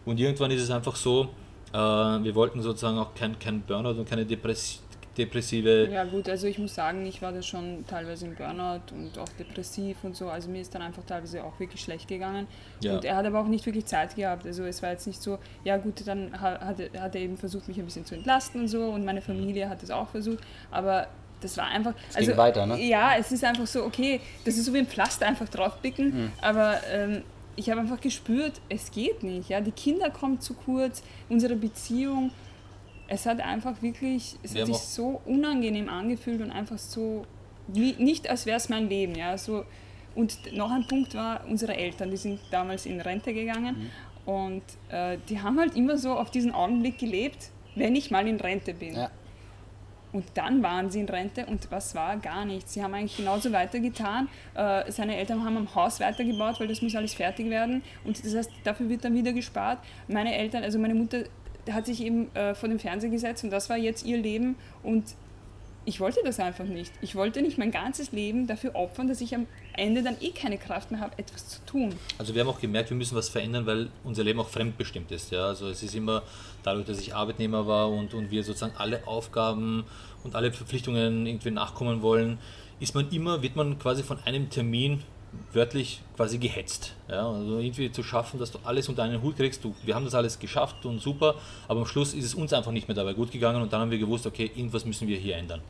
Und 0.05 0.19
irgendwann 0.19 0.51
ist 0.51 0.61
es 0.61 0.71
einfach 0.71 0.95
so, 0.95 1.29
äh, 1.71 1.77
wir 1.77 2.35
wollten 2.35 2.61
sozusagen 2.61 2.97
auch 2.97 3.13
kein, 3.15 3.39
kein 3.39 3.61
Burnout 3.61 3.99
und 3.99 4.09
keine 4.09 4.25
Depression 4.25 4.88
depressive. 5.17 5.89
Ja 5.91 6.03
gut, 6.03 6.29
also 6.29 6.47
ich 6.47 6.57
muss 6.59 6.75
sagen, 6.75 7.05
ich 7.05 7.21
war 7.21 7.31
da 7.31 7.41
schon 7.41 7.85
teilweise 7.87 8.25
im 8.25 8.35
Burnout 8.35 8.93
und 8.93 9.17
auch 9.17 9.29
depressiv 9.37 9.97
und 10.03 10.15
so. 10.15 10.29
Also 10.29 10.49
mir 10.49 10.61
ist 10.61 10.73
dann 10.73 10.81
einfach 10.81 11.03
teilweise 11.03 11.43
auch 11.43 11.59
wirklich 11.59 11.81
schlecht 11.81 12.07
gegangen. 12.07 12.47
Ja. 12.81 12.93
Und 12.93 13.05
er 13.05 13.15
hat 13.15 13.25
aber 13.25 13.41
auch 13.41 13.47
nicht 13.47 13.65
wirklich 13.65 13.85
Zeit 13.85 14.15
gehabt. 14.15 14.45
Also 14.45 14.63
es 14.63 14.81
war 14.81 14.91
jetzt 14.91 15.07
nicht 15.07 15.21
so, 15.21 15.37
ja 15.63 15.77
gut, 15.77 16.05
dann 16.05 16.39
hat, 16.39 16.61
hat 16.61 17.15
er 17.15 17.21
eben 17.21 17.37
versucht, 17.37 17.67
mich 17.67 17.77
ein 17.77 17.85
bisschen 17.85 18.05
zu 18.05 18.15
entlasten 18.15 18.61
und 18.61 18.67
so 18.67 18.83
und 18.85 19.05
meine 19.05 19.21
Familie 19.21 19.69
hat 19.69 19.83
es 19.83 19.91
auch 19.91 20.09
versucht. 20.09 20.43
Aber 20.71 21.07
das 21.41 21.57
war 21.57 21.67
einfach. 21.67 21.93
Es 22.09 22.17
also, 22.17 22.37
weiter, 22.37 22.65
ne? 22.65 22.81
Ja, 22.81 23.15
es 23.17 23.31
ist 23.31 23.43
einfach 23.43 23.67
so, 23.67 23.83
okay, 23.83 24.19
das 24.45 24.57
ist 24.57 24.65
so 24.65 24.73
wie 24.73 24.79
ein 24.79 24.87
Pflaster 24.87 25.27
einfach 25.27 25.47
draufpicken, 25.49 26.23
mhm. 26.23 26.31
aber 26.41 26.79
ähm, 26.91 27.23
ich 27.55 27.69
habe 27.69 27.81
einfach 27.81 27.99
gespürt, 27.99 28.61
es 28.69 28.89
geht 28.89 29.21
nicht. 29.21 29.49
Ja? 29.49 29.59
Die 29.59 29.71
Kinder 29.71 30.09
kommen 30.09 30.39
zu 30.39 30.53
kurz, 30.53 31.03
unsere 31.27 31.55
Beziehung 31.55 32.31
es 33.09 33.25
hat 33.25 33.41
einfach 33.41 33.81
wirklich, 33.81 34.35
es 34.43 34.55
hat 34.55 34.67
sich 34.67 34.77
so 34.77 35.21
unangenehm 35.25 35.89
angefühlt 35.89 36.41
und 36.41 36.51
einfach 36.51 36.77
so, 36.77 37.25
wie, 37.67 37.93
nicht 37.93 38.29
als 38.29 38.45
wäre 38.45 38.57
es 38.57 38.69
mein 38.69 38.87
Leben. 38.87 39.15
Ja, 39.15 39.37
so, 39.37 39.65
und 40.15 40.55
noch 40.55 40.71
ein 40.71 40.85
Punkt 40.87 41.15
war, 41.15 41.41
unsere 41.47 41.75
Eltern, 41.75 42.11
die 42.11 42.17
sind 42.17 42.39
damals 42.51 42.85
in 42.85 43.01
Rente 43.01 43.33
gegangen 43.33 43.89
mhm. 44.25 44.31
und 44.31 44.63
äh, 44.89 45.17
die 45.27 45.41
haben 45.41 45.59
halt 45.59 45.75
immer 45.75 45.97
so 45.97 46.11
auf 46.11 46.29
diesen 46.29 46.51
Augenblick 46.51 46.99
gelebt, 46.99 47.49
wenn 47.75 47.95
ich 47.95 48.11
mal 48.11 48.27
in 48.27 48.39
Rente 48.39 48.73
bin. 48.73 48.95
Ja. 48.95 49.09
Und 50.11 50.25
dann 50.33 50.63
waren 50.63 50.89
sie 50.89 51.01
in 51.01 51.09
Rente 51.09 51.45
und 51.45 51.71
was 51.71 51.93
war? 51.93 52.17
Gar 52.17 52.45
nichts. 52.45 52.73
Sie 52.73 52.83
haben 52.83 52.95
eigentlich 52.95 53.17
genauso 53.17 53.51
weitergetan. 53.51 54.27
Äh, 54.55 54.91
seine 54.91 55.15
Eltern 55.15 55.43
haben 55.45 55.57
am 55.57 55.75
Haus 55.75 55.99
weitergebaut, 55.99 56.59
weil 56.59 56.67
das 56.67 56.81
muss 56.81 56.95
alles 56.95 57.13
fertig 57.13 57.49
werden. 57.49 57.83
Und 58.03 58.23
das 58.23 58.35
heißt, 58.35 58.51
dafür 58.63 58.89
wird 58.89 59.05
dann 59.05 59.13
wieder 59.13 59.33
gespart. 59.33 59.79
Meine 60.07 60.35
Eltern, 60.35 60.63
also 60.63 60.79
meine 60.79 60.95
Mutter 60.95 61.25
hat 61.73 61.85
sich 61.85 62.01
eben 62.01 62.33
äh, 62.35 62.55
vor 62.55 62.69
den 62.69 62.79
Fernseher 62.79 63.09
gesetzt 63.09 63.43
und 63.43 63.49
das 63.49 63.69
war 63.69 63.77
jetzt 63.77 64.05
ihr 64.05 64.17
Leben 64.17 64.55
und 64.83 65.03
ich 65.85 65.99
wollte 65.99 66.19
das 66.23 66.39
einfach 66.39 66.65
nicht. 66.65 66.93
Ich 67.01 67.15
wollte 67.15 67.41
nicht 67.41 67.57
mein 67.57 67.71
ganzes 67.71 68.11
Leben 68.11 68.45
dafür 68.45 68.75
opfern, 68.75 69.07
dass 69.07 69.21
ich 69.21 69.33
am 69.33 69.47
Ende 69.73 70.03
dann 70.03 70.17
eh 70.21 70.31
keine 70.31 70.57
Kraft 70.57 70.91
mehr 70.91 70.99
habe, 70.99 71.17
etwas 71.17 71.47
zu 71.47 71.65
tun. 71.65 71.95
Also 72.17 72.35
wir 72.35 72.41
haben 72.41 72.49
auch 72.49 72.59
gemerkt, 72.59 72.89
wir 72.89 72.97
müssen 72.97 73.15
was 73.15 73.29
verändern, 73.29 73.65
weil 73.65 73.89
unser 74.03 74.23
Leben 74.23 74.39
auch 74.39 74.49
fremdbestimmt 74.49 75.11
ist. 75.11 75.31
Ja? 75.31 75.47
Also 75.47 75.67
es 75.67 75.81
ist 75.81 75.95
immer 75.95 76.21
dadurch, 76.63 76.85
dass 76.85 76.99
ich 76.99 77.15
Arbeitnehmer 77.15 77.65
war 77.65 77.89
und, 77.89 78.13
und 78.13 78.29
wir 78.29 78.43
sozusagen 78.43 78.75
alle 78.77 79.07
Aufgaben 79.07 79.85
und 80.23 80.35
alle 80.35 80.51
Verpflichtungen 80.51 81.25
irgendwie 81.25 81.51
nachkommen 81.51 82.01
wollen, 82.01 82.37
ist 82.79 82.93
man 82.93 83.09
immer, 83.09 83.41
wird 83.41 83.55
man 83.55 83.79
quasi 83.79 84.03
von 84.03 84.19
einem 84.25 84.49
Termin 84.49 85.01
wörtlich 85.53 86.01
quasi 86.15 86.37
gehetzt. 86.37 86.93
Ja? 87.07 87.29
Also 87.29 87.59
irgendwie 87.59 87.91
zu 87.91 88.03
schaffen, 88.03 88.39
dass 88.39 88.51
du 88.51 88.59
alles 88.63 88.89
unter 88.89 89.03
einen 89.03 89.21
Hut 89.21 89.37
kriegst. 89.37 89.63
Du, 89.63 89.73
wir 89.83 89.95
haben 89.95 90.05
das 90.05 90.15
alles 90.15 90.39
geschafft 90.39 90.85
und 90.85 90.99
super, 90.99 91.35
aber 91.67 91.81
am 91.81 91.85
Schluss 91.85 92.13
ist 92.13 92.25
es 92.25 92.35
uns 92.35 92.53
einfach 92.53 92.71
nicht 92.71 92.87
mehr 92.87 92.95
dabei 92.95 93.13
gut 93.13 93.31
gegangen 93.31 93.61
und 93.61 93.71
dann 93.73 93.81
haben 93.81 93.91
wir 93.91 93.99
gewusst, 93.99 94.25
okay, 94.25 94.51
irgendwas 94.55 94.85
müssen 94.85 95.07
wir 95.07 95.17
hier 95.17 95.37
ändern. 95.37 95.61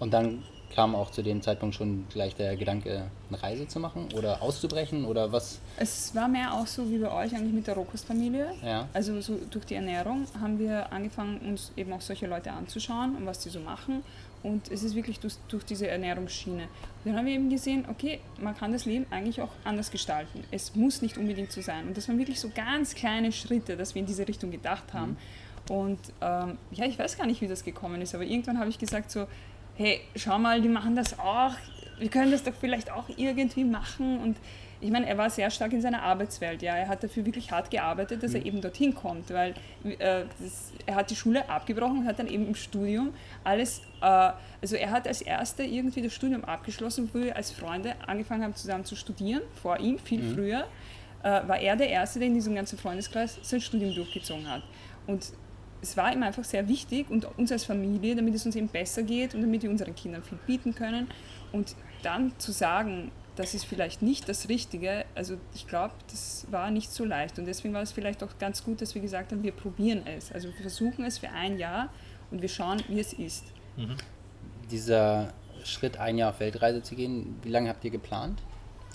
Und 0.00 0.12
dann 0.12 0.42
kam 0.74 0.96
auch 0.96 1.10
zu 1.10 1.22
dem 1.22 1.40
Zeitpunkt 1.40 1.76
schon 1.76 2.04
gleich 2.08 2.34
der 2.34 2.56
Gedanke, 2.56 3.04
eine 3.28 3.42
Reise 3.42 3.68
zu 3.68 3.78
machen 3.78 4.08
oder 4.16 4.42
auszubrechen 4.42 5.04
oder 5.04 5.30
was? 5.30 5.60
Es 5.76 6.14
war 6.16 6.26
mehr 6.26 6.52
auch 6.52 6.66
so 6.66 6.90
wie 6.90 6.98
bei 6.98 7.10
euch 7.12 7.34
eigentlich 7.34 7.52
mit 7.52 7.66
der 7.68 7.74
Rokus-Familie. 7.74 8.52
Ja. 8.64 8.88
Also 8.92 9.20
so 9.20 9.38
durch 9.50 9.66
die 9.66 9.74
Ernährung 9.74 10.26
haben 10.40 10.58
wir 10.58 10.92
angefangen, 10.92 11.38
uns 11.48 11.70
eben 11.76 11.92
auch 11.92 12.00
solche 12.00 12.26
Leute 12.26 12.50
anzuschauen 12.50 13.14
und 13.16 13.24
was 13.24 13.38
die 13.38 13.50
so 13.50 13.60
machen 13.60 14.02
und 14.44 14.70
es 14.70 14.82
ist 14.82 14.94
wirklich 14.94 15.18
durch, 15.20 15.34
durch 15.48 15.64
diese 15.64 15.88
Ernährungsschiene. 15.88 16.68
dann 17.04 17.16
haben 17.16 17.24
wir 17.24 17.32
eben 17.32 17.48
gesehen, 17.48 17.86
okay, 17.90 18.20
man 18.38 18.54
kann 18.54 18.72
das 18.72 18.84
Leben 18.84 19.06
eigentlich 19.10 19.40
auch 19.40 19.50
anders 19.64 19.90
gestalten. 19.90 20.44
Es 20.50 20.74
muss 20.76 21.00
nicht 21.00 21.16
unbedingt 21.16 21.50
so 21.50 21.62
sein. 21.62 21.88
Und 21.88 21.96
das 21.96 22.08
waren 22.08 22.18
wirklich 22.18 22.38
so 22.38 22.50
ganz 22.54 22.94
kleine 22.94 23.32
Schritte, 23.32 23.76
dass 23.76 23.94
wir 23.94 24.00
in 24.00 24.06
diese 24.06 24.28
Richtung 24.28 24.50
gedacht 24.50 24.92
haben. 24.92 25.16
Mhm. 25.70 25.74
Und 25.74 25.98
ähm, 26.20 26.58
ja, 26.72 26.84
ich 26.84 26.98
weiß 26.98 27.16
gar 27.16 27.26
nicht, 27.26 27.40
wie 27.40 27.48
das 27.48 27.64
gekommen 27.64 28.02
ist, 28.02 28.14
aber 28.14 28.24
irgendwann 28.24 28.58
habe 28.58 28.68
ich 28.68 28.78
gesagt 28.78 29.10
so, 29.10 29.26
hey, 29.76 30.02
schau 30.14 30.38
mal, 30.38 30.60
die 30.60 30.68
machen 30.68 30.94
das 30.94 31.18
auch. 31.18 31.54
Wir 31.98 32.08
können 32.08 32.30
das 32.30 32.42
doch 32.42 32.54
vielleicht 32.54 32.90
auch 32.90 33.08
irgendwie 33.16 33.64
machen. 33.64 34.18
Und 34.20 34.36
ich 34.80 34.90
meine, 34.90 35.06
er 35.06 35.16
war 35.16 35.30
sehr 35.30 35.50
stark 35.50 35.72
in 35.72 35.80
seiner 35.80 36.02
Arbeitswelt. 36.02 36.62
Ja, 36.62 36.76
er 36.76 36.88
hat 36.88 37.02
dafür 37.02 37.24
wirklich 37.24 37.50
hart 37.50 37.70
gearbeitet, 37.70 38.22
dass 38.22 38.34
er 38.34 38.40
mhm. 38.40 38.46
eben 38.46 38.60
dorthin 38.60 38.94
kommt, 38.94 39.30
weil 39.32 39.54
äh, 39.84 40.24
das, 40.40 40.72
er 40.86 40.96
hat 40.96 41.10
die 41.10 41.16
Schule 41.16 41.48
abgebrochen 41.48 42.00
und 42.00 42.06
hat 42.06 42.18
dann 42.18 42.26
eben 42.26 42.46
im 42.46 42.54
Studium 42.54 43.14
alles, 43.44 43.80
äh, 44.00 44.32
also 44.60 44.76
er 44.76 44.90
hat 44.90 45.08
als 45.08 45.22
erster 45.22 45.64
irgendwie 45.64 46.02
das 46.02 46.12
Studium 46.12 46.44
abgeschlossen, 46.44 47.08
wo 47.12 47.20
wir 47.20 47.36
als 47.36 47.50
Freunde 47.50 47.94
angefangen 48.06 48.42
haben 48.42 48.54
zusammen 48.54 48.84
zu 48.84 48.96
studieren. 48.96 49.42
Vor 49.62 49.78
ihm 49.78 49.98
viel 49.98 50.22
mhm. 50.22 50.34
früher 50.34 50.66
äh, 51.22 51.48
war 51.48 51.58
er 51.58 51.76
der 51.76 51.88
erste, 51.88 52.18
der 52.18 52.28
in 52.28 52.34
diesem 52.34 52.54
ganzen 52.54 52.78
Freundeskreis 52.78 53.38
sein 53.42 53.60
Studium 53.60 53.94
durchgezogen 53.94 54.50
hat. 54.50 54.62
Und 55.06 55.32
es 55.84 55.96
war 55.96 56.12
ihm 56.12 56.22
einfach 56.22 56.44
sehr 56.44 56.66
wichtig 56.66 57.10
und 57.10 57.26
uns 57.38 57.52
als 57.52 57.64
Familie, 57.64 58.16
damit 58.16 58.34
es 58.34 58.46
uns 58.46 58.56
eben 58.56 58.68
besser 58.68 59.02
geht 59.02 59.34
und 59.34 59.42
damit 59.42 59.62
wir 59.62 59.70
unseren 59.70 59.94
Kindern 59.94 60.22
viel 60.22 60.38
bieten 60.46 60.74
können. 60.74 61.08
Und 61.54 61.76
dann 62.02 62.32
zu 62.38 62.52
sagen, 62.52 63.12
das 63.36 63.54
ist 63.54 63.64
vielleicht 63.64 64.02
nicht 64.02 64.28
das 64.28 64.48
Richtige. 64.48 65.04
Also 65.14 65.36
ich 65.54 65.66
glaube, 65.66 65.94
das 66.10 66.46
war 66.50 66.70
nicht 66.70 66.90
so 66.90 67.04
leicht. 67.04 67.38
Und 67.38 67.46
deswegen 67.46 67.74
war 67.74 67.82
es 67.82 67.92
vielleicht 67.92 68.22
auch 68.22 68.38
ganz 68.38 68.64
gut, 68.64 68.80
dass 68.80 68.94
wir 68.94 69.02
gesagt 69.02 69.32
haben, 69.32 69.42
wir 69.42 69.52
probieren 69.52 70.02
es. 70.06 70.32
Also 70.32 70.48
wir 70.48 70.54
versuchen 70.56 71.04
es 71.04 71.18
für 71.18 71.30
ein 71.30 71.58
Jahr 71.58 71.90
und 72.30 72.42
wir 72.42 72.48
schauen, 72.48 72.82
wie 72.88 72.98
es 73.00 73.12
ist. 73.12 73.44
Mhm. 73.76 73.96
Dieser 74.70 75.32
Schritt, 75.64 75.96
ein 75.96 76.18
Jahr 76.18 76.30
auf 76.30 76.40
Weltreise 76.40 76.82
zu 76.82 76.96
gehen, 76.96 77.36
wie 77.42 77.50
lange 77.50 77.68
habt 77.68 77.84
ihr 77.84 77.90
geplant? 77.90 78.40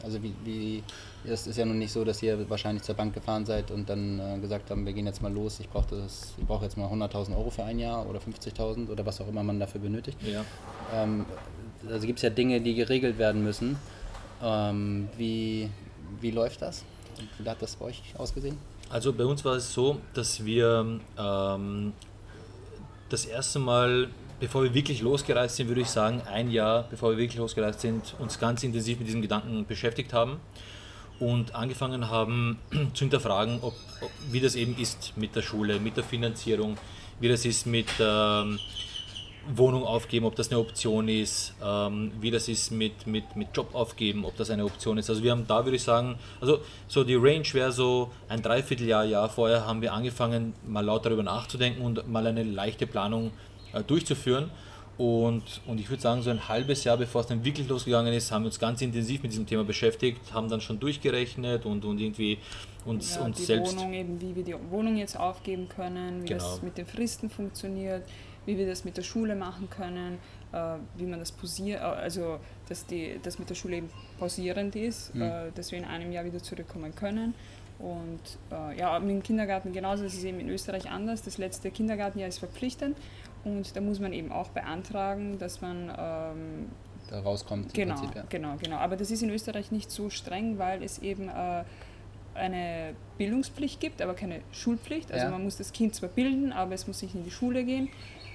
Also 0.04 0.22
wie, 0.24 0.34
wie 0.44 0.84
es 1.26 1.48
ist 1.48 1.58
ja 1.58 1.66
nun 1.66 1.78
nicht 1.78 1.92
so, 1.92 2.06
dass 2.06 2.24
ihr 2.24 2.50
wahrscheinlich 2.50 2.84
zur 2.84 2.96
Bank 2.96 3.14
gefahren 3.14 3.46
seid 3.46 3.72
und 3.72 3.90
dann 3.90 4.20
äh, 4.20 4.40
gesagt 4.40 4.70
haben, 4.72 4.86
wir 4.86 4.94
gehen 4.94 5.06
jetzt 5.06 5.22
mal 5.22 5.32
los, 5.32 5.60
ich 5.60 5.68
brauche 5.68 6.08
brauch 6.48 6.64
jetzt 6.64 6.78
mal 6.78 6.88
100.000 6.88 7.36
Euro 7.36 7.50
für 7.50 7.64
ein 7.64 7.80
Jahr 7.80 8.08
oder 8.08 8.20
50.000 8.20 8.90
oder 8.90 9.06
was 9.06 9.20
auch 9.20 9.28
immer 9.28 9.44
man 9.44 9.60
dafür 9.60 9.82
benötigt. 9.82 10.18
Ja. 10.24 10.46
Ähm, 10.94 11.26
also 11.88 12.06
gibt 12.06 12.20
es 12.20 12.24
ja 12.24 12.30
Dinge, 12.30 12.62
die 12.62 12.76
geregelt 12.76 13.18
werden 13.18 13.44
müssen. 13.44 13.78
Ähm, 14.42 15.10
wie, 15.18 15.70
wie 16.22 16.32
läuft 16.32 16.62
das? 16.62 16.84
Wie 17.38 17.50
hat 17.50 17.62
das 17.62 17.76
bei 17.76 17.86
euch 17.86 18.02
ausgesehen? 18.18 18.58
Also 18.90 19.14
bei 19.14 19.26
uns 19.26 19.46
war 19.46 19.56
es 19.56 19.72
so, 19.72 20.00
dass 20.14 20.44
wir 20.44 21.00
ähm, 21.18 21.94
das 23.10 23.26
erste 23.26 23.60
Mal 23.60 24.10
bevor 24.40 24.64
wir 24.64 24.74
wirklich 24.74 25.02
losgereist 25.02 25.58
sind, 25.58 25.68
würde 25.68 25.82
ich 25.82 25.90
sagen, 25.90 26.22
ein 26.32 26.50
Jahr 26.50 26.84
bevor 26.90 27.12
wir 27.12 27.18
wirklich 27.18 27.38
losgereist 27.38 27.82
sind, 27.82 28.16
uns 28.20 28.40
ganz 28.40 28.64
intensiv 28.64 28.98
mit 29.00 29.08
diesem 29.08 29.22
Gedanken 29.22 29.66
beschäftigt 29.66 30.14
haben 30.14 30.40
und 31.20 31.56
angefangen 31.56 32.10
haben 32.10 32.58
zu 32.94 33.00
hinterfragen, 33.00 33.60
ob, 33.62 33.74
ob, 34.02 34.12
wie 34.32 34.40
das 34.40 34.56
eben 34.56 34.78
ist 34.78 35.14
mit 35.18 35.36
der 35.36 35.42
Schule, 35.42 35.80
mit 35.80 35.98
der 35.98 36.04
Finanzierung, 36.04 36.78
wie 37.20 37.28
das 37.28 37.46
ist 37.46 37.66
mit 37.66 37.88
ähm, 38.00 38.60
Wohnung 39.56 39.84
aufgeben, 39.84 40.26
ob 40.26 40.36
das 40.36 40.52
eine 40.52 40.60
Option 40.60 41.08
ist, 41.08 41.54
ähm, 41.64 42.12
wie 42.20 42.32
das 42.32 42.48
ist 42.48 42.72
mit, 42.72 43.08
mit, 43.08 43.36
mit 43.36 43.50
Job 43.54 43.74
aufgeben, 43.74 44.26
ob 44.26 44.36
das 44.38 44.50
eine 44.50 44.66
Option 44.66 44.98
ist. 44.98 45.10
Also 45.10 45.24
wir 45.24 45.32
haben 45.32 45.46
da, 45.48 45.66
würde 45.66 45.76
ich 45.76 45.84
sagen, 45.84 46.18
also 46.40 46.60
so 46.88 47.04
die 47.04 47.16
Range 47.16 47.46
wäre 47.54 47.72
so 47.72 48.12
ein 48.28 48.42
Dreivierteljahr, 48.42 49.06
Jahr 49.06 49.30
vorher 49.30 49.66
haben 49.66 49.82
wir 49.82 49.94
angefangen, 49.94 50.54
mal 50.68 50.86
laut 50.86 51.06
darüber 51.06 51.24
nachzudenken 51.24 51.82
und 51.82 52.08
mal 52.08 52.26
eine 52.28 52.44
leichte 52.44 52.88
Planung 52.88 53.32
äh, 53.74 53.84
durchzuführen. 53.84 54.52
Und, 54.98 55.62
und 55.66 55.80
ich 55.80 55.90
würde 55.90 56.02
sagen, 56.02 56.22
so 56.22 56.30
ein 56.30 56.50
halbes 56.50 56.84
Jahr 56.84 56.98
bevor 56.98 57.22
es 57.22 57.28
dann 57.28 57.46
wirklich 57.46 57.70
losgegangen 57.70 58.14
ist, 58.14 58.34
haben 58.34 58.44
wir 58.44 58.48
uns 58.48 58.60
ganz 58.60 58.82
intensiv 58.82 59.24
mit 59.24 59.32
diesem 59.32 59.48
Thema 59.48 59.64
beschäftigt, 59.64 60.34
haben 60.34 60.50
dann 60.50 60.60
schon 60.60 60.78
durchgerechnet 60.78 61.66
und, 61.66 61.86
und 61.86 62.02
irgendwie 62.02 62.38
uns, 62.86 63.16
ja, 63.16 63.22
uns 63.22 63.38
die 63.38 63.44
selbst. 63.44 63.78
Wohnung 63.78 63.94
eben, 63.94 64.20
wie 64.20 64.36
wir 64.36 64.44
die 64.44 64.56
Wohnung 64.70 64.98
jetzt 64.98 65.18
aufgeben 65.18 65.70
können, 65.70 66.24
wie 66.24 66.28
genau. 66.28 66.44
das 66.44 66.62
mit 66.62 66.78
den 66.78 66.86
Fristen 66.86 67.30
funktioniert, 67.30 68.04
wie 68.46 68.58
wir 68.58 68.68
das 68.68 68.86
mit 68.86 68.98
der 68.98 69.04
Schule 69.04 69.36
machen 69.36 69.70
können, 69.70 70.18
äh, 70.52 70.76
wie 70.98 71.06
man 71.06 71.20
das 71.20 71.32
pausiert, 71.32 71.82
äh, 71.82 71.84
also 71.84 72.40
dass 72.68 72.86
die, 72.86 73.20
das 73.22 73.40
mit 73.40 73.50
der 73.50 73.56
Schule 73.56 73.78
eben 73.78 73.90
pausierend 74.18 74.76
ist, 74.76 75.14
mhm. 75.16 75.22
äh, 75.22 75.52
dass 75.54 75.72
wir 75.72 75.80
in 75.80 75.86
einem 75.86 76.12
Jahr 76.12 76.26
wieder 76.26 76.42
zurückkommen 76.42 76.96
können. 76.96 77.34
Und 77.80 78.20
äh, 78.52 78.78
ja, 78.78 79.00
mit 79.00 79.10
dem 79.10 79.24
Kindergarten 79.24 79.72
genauso, 79.72 80.04
das 80.04 80.14
ist 80.14 80.26
eben 80.26 80.40
in 80.40 80.50
Österreich 80.50 80.90
anders. 80.90 81.22
Das 81.22 81.38
letzte 81.38 81.72
Kindergartenjahr 81.72 82.28
ist 82.28 82.40
verpflichtend 82.40 82.98
und 83.46 83.76
da 83.76 83.82
muss 83.82 84.00
man 84.00 84.12
eben 84.12 84.32
auch 84.32 84.50
beantragen, 84.50 85.40
dass 85.40 85.62
man 85.62 85.90
ähm, 85.98 86.70
da 87.10 87.22
rauskommt. 87.22 87.74
Genau, 87.74 87.96
Prinzip, 87.96 88.16
ja. 88.16 88.24
genau, 88.30 88.56
genau. 88.62 88.78
Aber 88.78 88.98
das 88.98 89.12
ist 89.12 89.24
in 89.24 89.30
Österreich 89.30 89.72
nicht 89.72 89.92
so 89.92 90.10
streng, 90.10 90.58
weil 90.58 90.84
es 90.84 91.00
eben 91.00 91.30
äh, 91.30 91.64
eine 92.36 92.96
Bildungspflicht 93.18 93.80
gibt, 93.80 94.02
aber 94.02 94.14
keine 94.14 94.42
Schulpflicht. 94.52 95.12
Also 95.12 95.26
ja. 95.26 95.32
man 95.32 95.44
muss 95.44 95.58
das 95.58 95.72
Kind 95.72 95.96
zwar 95.96 96.10
bilden, 96.10 96.52
aber 96.52 96.74
es 96.74 96.88
muss 96.88 97.02
nicht 97.02 97.16
in 97.16 97.24
die 97.24 97.32
Schule 97.32 97.64
gehen. 97.64 97.90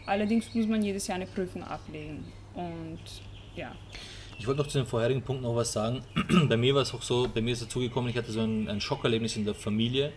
Allerdings 0.07 0.55
muss 0.55 0.67
man 0.67 0.83
jedes 0.83 1.07
Jahr 1.07 1.17
eine 1.17 1.27
Prüfung 1.27 1.63
ablegen. 1.65 2.25
Und 2.55 3.01
ja. 3.57 3.73
Ich 4.39 4.47
wollte 4.47 4.63
noch 4.63 4.69
zu 4.69 4.79
dem 4.79 4.87
vorherigen 4.87 5.23
Punkt 5.23 5.43
noch 5.43 5.57
was 5.57 5.73
sagen. 5.73 6.03
bei 6.49 6.57
mir 6.57 6.75
war 6.75 6.83
es 6.83 6.93
auch 6.93 7.03
so, 7.03 7.29
bei 7.33 7.41
mir 7.41 7.53
ist 7.53 7.63
dazu 7.63 7.81
gekommen, 7.81 8.09
ich 8.09 8.17
hatte 8.17 8.33
so 8.33 8.41
ein, 8.41 8.69
ein 8.69 8.81
Schockerlebnis 8.81 9.37
in 9.37 9.45
der 9.45 9.55
Familie, 9.55 10.13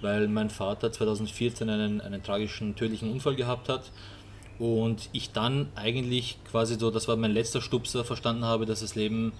weil 0.00 0.28
mein 0.28 0.50
Vater 0.50 0.92
2014 0.92 1.68
einen, 1.68 2.00
einen 2.00 2.22
tragischen, 2.22 2.76
tödlichen 2.76 3.10
Unfall 3.10 3.34
gehabt 3.34 3.68
hat 3.68 3.90
und 4.58 5.08
ich 5.12 5.32
dann 5.32 5.68
eigentlich 5.74 6.38
quasi 6.50 6.76
so, 6.78 6.90
das 6.90 7.08
war 7.08 7.16
mein 7.16 7.32
letzter 7.32 7.60
Stupser, 7.60 8.04
verstanden 8.04 8.44
habe, 8.44 8.66
dass 8.66 8.80
das 8.80 8.94
Leben 8.94 9.32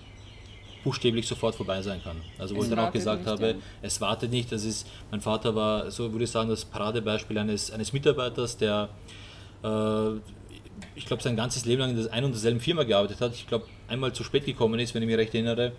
buchstäblich 0.83 1.27
sofort 1.27 1.55
vorbei 1.55 1.81
sein 1.83 2.03
kann. 2.03 2.17
Also 2.39 2.55
wo 2.55 2.61
es 2.61 2.67
ich 2.67 2.75
dann 2.75 2.85
auch 2.85 2.93
gesagt 2.93 3.23
nicht, 3.23 3.31
habe, 3.31 3.49
ja. 3.49 3.55
es 3.83 4.01
wartet 4.01 4.31
nicht. 4.31 4.53
Das 4.53 4.65
ist, 4.65 4.87
mein 5.11 5.21
Vater 5.21 5.55
war, 5.55 5.91
so 5.91 6.13
würde 6.13 6.25
ich 6.25 6.31
sagen, 6.31 6.51
das 6.51 6.65
Paradebeispiel 6.65 7.39
eines, 7.39 7.71
eines 7.71 7.93
Mitarbeiters, 7.93 8.57
der 8.59 8.91
ich 10.95 11.07
glaube, 11.07 11.23
sein 11.23 11.37
ganzes 11.37 11.65
Leben 11.65 11.81
lang 11.81 11.91
in 11.91 11.97
der 11.97 12.13
einen 12.13 12.27
und 12.27 12.33
derselben 12.33 12.61
Firma 12.61 12.85
gearbeitet 12.85 13.21
hat. 13.21 13.35
Ich 13.35 13.47
glaube, 13.47 13.67
einmal 13.89 14.13
zu 14.13 14.25
spät 14.25 14.45
gekommen 14.45 14.79
ist, 14.79 14.95
wenn 14.95 15.03
ich 15.03 15.09
mich 15.09 15.17
recht 15.17 15.35
erinnere. 15.35 15.73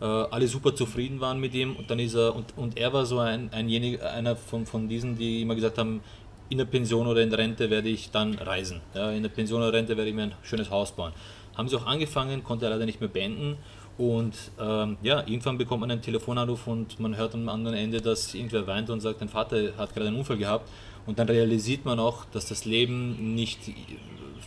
Äh, 0.00 0.04
alle 0.04 0.48
super 0.48 0.74
zufrieden 0.74 1.20
waren 1.20 1.38
mit 1.38 1.54
ihm 1.54 1.76
und 1.76 1.90
dann 1.90 1.98
ist 1.98 2.14
er, 2.14 2.34
und, 2.34 2.56
und 2.56 2.76
er 2.76 2.92
war 2.92 3.06
so 3.06 3.20
ein, 3.20 3.52
einjenig, 3.52 4.02
einer 4.02 4.36
von, 4.36 4.66
von 4.66 4.88
diesen, 4.88 5.16
die 5.16 5.42
immer 5.42 5.54
gesagt 5.54 5.78
haben, 5.78 6.00
in 6.48 6.58
der 6.58 6.64
Pension 6.64 7.06
oder 7.06 7.22
in 7.22 7.30
der 7.30 7.38
Rente 7.38 7.70
werde 7.70 7.88
ich 7.88 8.10
dann 8.10 8.34
reisen. 8.34 8.80
Ja, 8.94 9.10
in 9.10 9.22
der 9.22 9.30
Pension 9.30 9.62
oder 9.62 9.72
Rente 9.72 9.96
werde 9.96 10.10
ich 10.10 10.14
mir 10.14 10.24
ein 10.24 10.34
schönes 10.42 10.70
Haus 10.70 10.92
bauen. 10.92 11.12
Haben 11.56 11.68
sie 11.68 11.76
auch 11.76 11.86
angefangen, 11.86 12.44
konnte 12.44 12.66
er 12.66 12.70
leider 12.70 12.84
nicht 12.84 13.00
mehr 13.00 13.08
beenden. 13.08 13.56
Und 13.96 14.34
ähm, 14.60 14.96
ja, 15.02 15.20
irgendwann 15.20 15.56
bekommt 15.56 15.80
man 15.80 15.90
einen 15.90 16.02
Telefonanruf 16.02 16.66
und 16.66 16.98
man 16.98 17.16
hört 17.16 17.34
am 17.34 17.48
anderen 17.48 17.76
Ende, 17.76 18.00
dass 18.00 18.34
irgendwer 18.34 18.66
weint 18.66 18.90
und 18.90 19.00
sagt, 19.00 19.20
dein 19.20 19.28
Vater 19.28 19.72
hat 19.76 19.94
gerade 19.94 20.08
einen 20.08 20.16
Unfall 20.16 20.38
gehabt. 20.38 20.68
Und 21.06 21.18
dann 21.18 21.28
realisiert 21.28 21.84
man 21.84 21.98
auch, 21.98 22.24
dass 22.26 22.46
das 22.46 22.64
Leben 22.64 23.34
nicht 23.34 23.58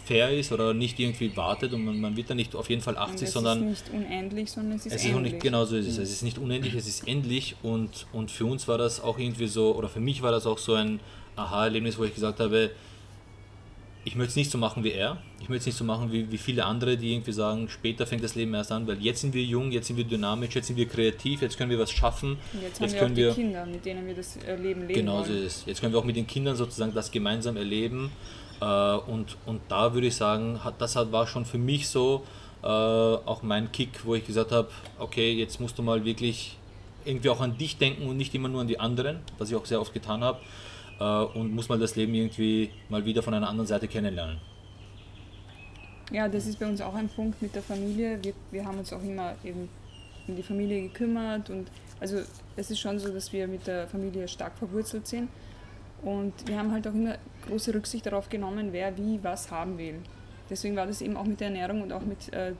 fair 0.05 0.29
ist 0.31 0.51
oder 0.51 0.73
nicht 0.73 0.99
irgendwie 0.99 1.35
wartet 1.35 1.73
und 1.73 1.83
man, 1.83 1.99
man 1.99 2.15
wird 2.15 2.29
dann 2.29 2.37
nicht 2.37 2.55
auf 2.55 2.69
jeden 2.69 2.81
Fall 2.81 2.97
80, 2.97 3.29
sondern. 3.29 3.67
Es 3.69 3.79
ist 3.81 3.93
nicht 3.93 4.03
unendlich, 4.03 4.51
sondern 4.51 4.77
es 4.77 4.85
ist, 4.85 4.93
es 4.93 5.03
ist 5.03 5.09
endlich. 5.09 5.33
Nicht, 5.33 5.43
genau 5.43 5.65
so 5.65 5.75
ist 5.75 5.87
es. 5.87 5.97
Es 5.97 6.11
ist 6.11 6.21
nicht 6.21 6.37
unendlich, 6.37 6.75
es 6.75 6.87
ist 6.87 7.07
endlich 7.07 7.55
und, 7.63 8.05
und 8.13 8.29
für 8.29 8.45
uns 8.45 8.67
war 8.67 8.77
das 8.77 9.01
auch 9.01 9.17
irgendwie 9.17 9.47
so, 9.47 9.75
oder 9.75 9.89
für 9.89 9.99
mich 9.99 10.21
war 10.21 10.31
das 10.31 10.45
auch 10.45 10.59
so 10.59 10.75
ein, 10.75 10.99
Aha-Erlebnis, 11.35 11.97
wo 11.97 12.03
ich 12.03 12.13
gesagt 12.13 12.39
habe, 12.39 12.71
ich 14.05 14.15
möchte 14.15 14.29
es 14.29 14.35
nicht 14.35 14.51
so 14.51 14.59
machen 14.59 14.83
wie 14.83 14.91
er. 14.91 15.17
Ich 15.41 15.49
möchte 15.49 15.61
es 15.61 15.65
nicht 15.65 15.77
so 15.77 15.83
machen 15.83 16.11
wie, 16.11 16.31
wie 16.31 16.37
viele 16.37 16.63
andere, 16.65 16.95
die 16.95 17.11
irgendwie 17.11 17.31
sagen, 17.31 17.67
später 17.69 18.05
fängt 18.05 18.23
das 18.23 18.35
Leben 18.35 18.53
erst 18.53 18.71
an, 18.71 18.87
weil 18.87 19.01
jetzt 19.01 19.21
sind 19.21 19.33
wir 19.33 19.43
jung, 19.43 19.71
jetzt 19.71 19.87
sind 19.87 19.97
wir 19.97 20.03
dynamisch, 20.03 20.55
jetzt 20.55 20.67
sind 20.67 20.77
wir 20.77 20.87
kreativ, 20.87 21.41
jetzt 21.41 21.57
können 21.57 21.71
wir 21.71 21.79
was 21.79 21.91
schaffen. 21.91 22.37
Und 22.53 22.61
jetzt, 22.61 22.79
jetzt 22.79 22.95
haben 22.95 22.95
wir 22.95 23.03
auch 23.03 23.09
die 23.09 23.15
wir, 23.15 23.33
Kinder, 23.33 23.65
mit 23.65 23.83
denen 23.83 24.05
wir 24.05 24.13
das 24.13 24.37
äh, 24.37 24.55
Leben 24.55 24.81
leben 24.81 24.93
Genau 24.93 25.23
so 25.23 25.33
ist 25.33 25.43
es. 25.43 25.65
Jetzt 25.65 25.81
können 25.81 25.91
wir 25.91 25.99
auch 25.99 26.05
mit 26.05 26.15
den 26.15 26.27
Kindern 26.27 26.55
sozusagen 26.55 26.93
das 26.93 27.09
gemeinsam 27.09 27.57
erleben. 27.57 28.11
Äh, 28.61 28.65
und, 28.65 29.37
und 29.47 29.61
da 29.69 29.93
würde 29.95 30.07
ich 30.07 30.15
sagen, 30.15 30.59
das 30.77 30.95
war 30.95 31.25
schon 31.25 31.43
für 31.43 31.57
mich 31.57 31.87
so 31.89 32.23
äh, 32.61 32.67
auch 32.67 33.41
mein 33.41 33.71
Kick, 33.71 34.05
wo 34.05 34.13
ich 34.13 34.25
gesagt 34.25 34.51
habe, 34.51 34.69
okay, 34.99 35.33
jetzt 35.33 35.59
musst 35.59 35.79
du 35.79 35.81
mal 35.81 36.05
wirklich 36.05 36.57
irgendwie 37.05 37.29
auch 37.29 37.41
an 37.41 37.57
dich 37.57 37.77
denken 37.77 38.07
und 38.07 38.17
nicht 38.17 38.35
immer 38.35 38.49
nur 38.49 38.61
an 38.61 38.67
die 38.67 38.79
anderen, 38.79 39.19
was 39.39 39.49
ich 39.49 39.55
auch 39.55 39.65
sehr 39.65 39.81
oft 39.81 39.93
getan 39.93 40.23
habe 40.23 40.39
und 40.99 41.53
muss 41.53 41.67
mal 41.69 41.79
das 41.79 41.95
Leben 41.95 42.13
irgendwie 42.13 42.69
mal 42.89 43.03
wieder 43.05 43.21
von 43.21 43.33
einer 43.33 43.49
anderen 43.49 43.67
Seite 43.67 43.87
kennenlernen. 43.87 44.37
Ja, 46.11 46.27
das 46.27 46.45
ist 46.45 46.59
bei 46.59 46.67
uns 46.67 46.81
auch 46.81 46.93
ein 46.93 47.09
Punkt 47.09 47.41
mit 47.41 47.55
der 47.55 47.63
Familie. 47.63 48.19
Wir, 48.23 48.33
wir 48.51 48.65
haben 48.65 48.77
uns 48.77 48.93
auch 48.93 49.01
immer 49.01 49.33
eben 49.43 49.67
um 50.27 50.35
die 50.35 50.43
Familie 50.43 50.83
gekümmert 50.83 51.49
und 51.49 51.69
also 51.99 52.19
es 52.55 52.71
ist 52.71 52.79
schon 52.79 52.99
so, 52.99 53.09
dass 53.09 53.31
wir 53.33 53.47
mit 53.47 53.67
der 53.67 53.87
Familie 53.87 54.27
stark 54.27 54.57
verwurzelt 54.57 55.07
sind 55.07 55.29
und 56.01 56.33
wir 56.47 56.57
haben 56.57 56.71
halt 56.71 56.87
auch 56.87 56.93
immer 56.93 57.17
große 57.47 57.73
Rücksicht 57.73 58.05
darauf 58.05 58.29
genommen, 58.29 58.69
wer 58.71 58.97
wie 58.97 59.19
was 59.23 59.51
haben 59.51 59.77
will. 59.77 59.95
Deswegen 60.49 60.75
war 60.75 60.85
das 60.85 61.01
eben 61.01 61.17
auch 61.17 61.25
mit 61.25 61.39
der 61.39 61.47
Ernährung 61.47 61.81
und 61.81 61.91
auch 61.91 62.01
mit 62.01 62.31
äh, 62.33 62.53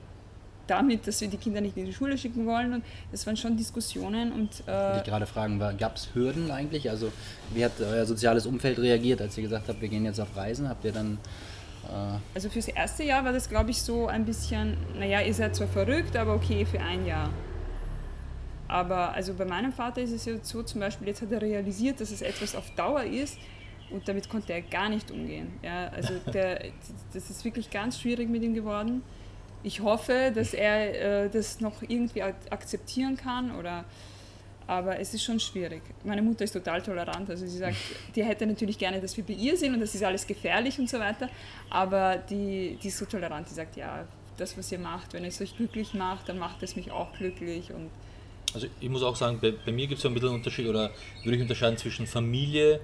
damit, 0.67 1.07
dass 1.07 1.21
wir 1.21 1.27
die 1.27 1.37
Kinder 1.37 1.61
nicht 1.61 1.77
in 1.77 1.85
die 1.85 1.93
Schule 1.93 2.17
schicken 2.17 2.45
wollen. 2.45 2.73
Und 2.73 2.85
das 3.11 3.25
waren 3.25 3.37
schon 3.37 3.57
Diskussionen. 3.57 4.31
Und, 4.31 4.63
äh 4.67 4.97
ich 4.97 5.03
gerade 5.03 5.25
fragen, 5.25 5.59
gab 5.77 5.95
es 5.95 6.09
Hürden 6.13 6.51
eigentlich? 6.51 6.89
Also 6.89 7.11
wie 7.53 7.63
hat 7.63 7.73
euer 7.79 8.05
soziales 8.05 8.45
Umfeld 8.45 8.79
reagiert, 8.79 9.21
als 9.21 9.37
ihr 9.37 9.43
gesagt 9.43 9.67
habt, 9.67 9.81
wir 9.81 9.89
gehen 9.89 10.05
jetzt 10.05 10.19
auf 10.19 10.35
Reisen? 10.35 10.67
Habt 10.69 10.85
ihr 10.85 10.91
dann... 10.91 11.17
Äh 11.85 12.17
also 12.33 12.49
fürs 12.49 12.67
erste 12.67 13.03
Jahr 13.03 13.23
war 13.23 13.33
das, 13.33 13.49
glaube 13.49 13.71
ich, 13.71 13.81
so 13.81 14.07
ein 14.07 14.25
bisschen, 14.25 14.77
naja, 14.97 15.21
ihr 15.21 15.33
seid 15.33 15.55
zwar 15.55 15.67
verrückt, 15.67 16.15
aber 16.15 16.35
okay 16.35 16.65
für 16.65 16.79
ein 16.79 17.05
Jahr. 17.05 17.29
Aber 18.67 19.13
also 19.13 19.33
bei 19.33 19.45
meinem 19.45 19.71
Vater 19.71 20.01
ist 20.01 20.11
es 20.11 20.25
ja 20.25 20.33
so 20.41 20.63
zum 20.63 20.81
Beispiel, 20.81 21.07
jetzt 21.07 21.21
hat 21.21 21.31
er 21.31 21.41
realisiert, 21.41 22.01
dass 22.01 22.11
es 22.11 22.21
etwas 22.21 22.55
auf 22.55 22.71
Dauer 22.75 23.03
ist 23.03 23.37
und 23.91 24.07
damit 24.07 24.27
konnte 24.27 24.53
er 24.53 24.61
gar 24.63 24.89
nicht 24.89 25.11
umgehen. 25.11 25.53
Ja, 25.61 25.89
also 25.89 26.15
der, 26.33 26.63
das 27.13 27.29
ist 27.29 27.45
wirklich 27.45 27.69
ganz 27.69 27.99
schwierig 27.99 28.27
mit 28.27 28.41
ihm 28.41 28.55
geworden 28.55 29.03
ich 29.65 29.81
hoffe, 29.81 30.31
dass 30.33 30.53
er 30.53 31.23
äh, 31.25 31.29
das 31.29 31.59
noch 31.59 31.81
irgendwie 31.81 32.21
akzeptieren 32.21 33.17
kann 33.17 33.55
oder 33.55 33.83
aber 34.67 34.99
es 34.99 35.13
ist 35.13 35.23
schon 35.23 35.39
schwierig. 35.39 35.83
Meine 36.03 36.23
Mutter 36.23 36.43
ist 36.43 36.53
total 36.53 36.81
tolerant, 36.81 37.29
also 37.29 37.45
sie 37.45 37.57
sagt, 37.57 37.77
die 38.15 38.23
hätte 38.23 38.47
natürlich 38.47 38.77
gerne, 38.79 38.99
dass 38.99 39.15
wir 39.15 39.23
bei 39.23 39.33
ihr 39.33 39.55
sind 39.57 39.73
und 39.75 39.79
das 39.79 39.93
ist 39.93 40.03
alles 40.03 40.25
gefährlich 40.25 40.79
und 40.79 40.89
so 40.89 40.99
weiter, 40.99 41.29
aber 41.69 42.17
die, 42.17 42.77
die 42.81 42.87
ist 42.87 42.97
so 42.97 43.05
tolerant, 43.05 43.47
die 43.49 43.53
sagt, 43.53 43.75
ja, 43.75 44.07
das, 44.37 44.57
was 44.57 44.71
ihr 44.71 44.79
macht, 44.79 45.13
wenn 45.13 45.23
es 45.23 45.39
euch 45.39 45.55
glücklich 45.55 45.93
macht, 45.93 46.29
dann 46.29 46.39
macht 46.39 46.63
es 46.63 46.75
mich 46.75 46.91
auch 46.91 47.13
glücklich 47.13 47.71
und 47.71 47.89
also 48.53 48.67
ich 48.79 48.89
muss 48.89 49.03
auch 49.03 49.15
sagen, 49.15 49.39
bei, 49.41 49.51
bei 49.51 49.71
mir 49.71 49.85
gibt 49.87 49.97
es 49.97 50.03
ja 50.03 50.09
ein 50.09 50.13
bisschen 50.13 50.29
einen 50.29 50.37
Unterschied 50.37 50.67
oder 50.67 50.91
würde 51.23 51.35
ich 51.35 51.41
unterscheiden 51.41 51.77
zwischen 51.77 52.07
Familie 52.07 52.79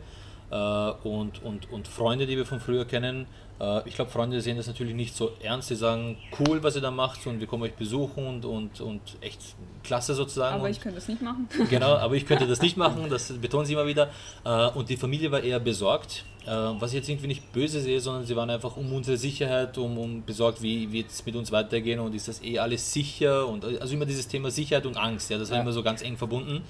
äh, 0.52 0.56
und, 0.56 1.42
und, 1.44 1.72
und 1.72 1.88
Freunde, 1.88 2.28
die 2.28 2.36
wir 2.36 2.46
von 2.46 2.60
früher 2.60 2.86
kennen. 2.86 3.26
Äh, 3.62 3.88
ich 3.88 3.96
glaube, 3.96 4.10
Freunde 4.10 4.41
sehen 4.41 4.58
das 4.58 4.68
natürlich 4.68 4.96
nicht 4.96 5.15
so 5.15 5.32
ernst. 5.41 5.68
Sie 5.68 5.75
sagen, 5.75 6.18
cool, 6.39 6.63
was 6.63 6.75
ihr 6.75 6.82
da 6.82 6.91
macht 6.91 7.25
und 7.27 7.39
wir 7.39 7.48
kommen 7.48 7.63
euch 7.63 7.75
besuchen 7.75 8.25
und, 8.25 8.46
und, 8.46 8.82
und 8.82 9.01
echt 9.22 9.39
klasse 9.84 10.15
sozusagen. 10.15 10.56
Aber 10.56 10.65
und, 10.65 10.72
ich 10.72 10.82
könnte 10.82 10.96
das 10.96 11.08
nicht 11.08 11.22
machen. 11.22 11.48
Genau, 11.70 11.96
aber 11.96 12.15
ich 12.15 12.25
könnte 12.25 12.48
das 12.48 12.62
nicht 12.62 12.77
machen, 12.77 13.10
das 13.10 13.32
betonen 13.34 13.65
sie 13.65 13.74
immer 13.74 13.86
wieder. 13.86 14.10
Äh, 14.44 14.68
und 14.70 14.89
die 14.89 14.98
Familie 14.98 15.32
war 15.32 15.41
eher 15.41 15.60
besorgt, 15.60 16.25
äh, 16.46 16.50
was 16.50 16.91
ich 16.91 16.98
jetzt 16.98 17.10
irgendwie 17.10 17.27
nicht 17.27 17.51
böse 17.53 17.82
sehe, 17.82 18.00
sondern 18.00 18.25
sie 18.25 18.36
waren 18.36 18.50
einfach 18.50 18.75
um 18.77 18.91
unsere 18.94 19.18
Sicherheit, 19.18 19.77
um, 19.77 19.98
um 19.98 20.25
besorgt, 20.25 20.62
wie 20.62 20.91
wird 20.91 21.10
es 21.10 21.24
mit 21.25 21.36
uns 21.36 21.51
weitergehen 21.51 22.00
und 22.00 22.15
ist 22.15 22.27
das 22.27 22.41
eh 22.44 22.58
alles 22.58 22.91
sicher 22.91 23.48
und 23.48 23.63
also 23.63 23.94
immer 23.94 24.06
dieses 24.08 24.27
Thema 24.27 24.50
Sicherheit 24.50 24.86
und 24.86 24.98
Angst, 24.98 25.30
ja, 25.30 25.38
das 25.38 25.50
war 25.50 25.58
Ja. 25.58 25.63
immer 25.63 25.72
so 25.72 25.84
ganz 25.84 26.01
eng 26.01 26.18
verbunden. 26.18 26.63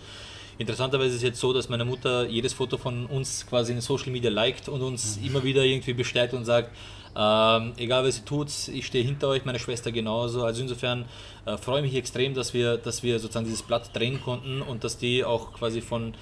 Interessanterweise 0.58 1.10
ist 1.10 1.16
es 1.18 1.24
jetzt 1.24 1.40
so, 1.40 1.54
dass 1.54 1.70
meine 1.70 1.86
Mutter 1.86 2.28
jedes 2.28 2.54
Foto 2.54 2.78
von 2.78 3.06
uns 3.08 3.46
quasi 3.48 3.72
in 3.74 3.82
Social 3.82 4.12
Media 4.12 4.30
liked 4.30 4.70
und 4.70 4.82
uns 4.82 5.18
immer 5.24 5.44
wieder 5.44 5.64
irgendwie 5.64 5.94
bestärkt 5.94 6.34
und 6.34 6.46
sagt, 6.46 6.70
ähm, 7.16 7.74
egal 7.78 8.06
was 8.06 8.20
ihr 8.20 8.26
tut, 8.26 8.50
ich 8.70 8.86
stehe 8.86 9.04
hinter 9.04 9.28
euch, 9.30 9.44
meine 9.44 9.60
Schwester 9.60 9.92
genauso. 9.92 10.44
Also 10.44 10.62
insofern 10.62 11.06
äh, 11.46 11.58
freue 11.58 11.80
ich 11.82 11.88
mich 11.92 11.96
extrem, 11.96 12.34
dass 12.34 12.54
wir, 12.54 12.78
dass 12.78 13.04
wir 13.04 13.20
sozusagen 13.20 13.46
dieses 13.46 13.64
Blatt 13.64 13.90
drehen 13.94 14.22
konnten 14.22 14.62
und 14.62 14.84
dass 14.84 14.98
die 14.98 15.24
auch 15.26 15.52
quasi 15.54 15.82
von 15.82 16.14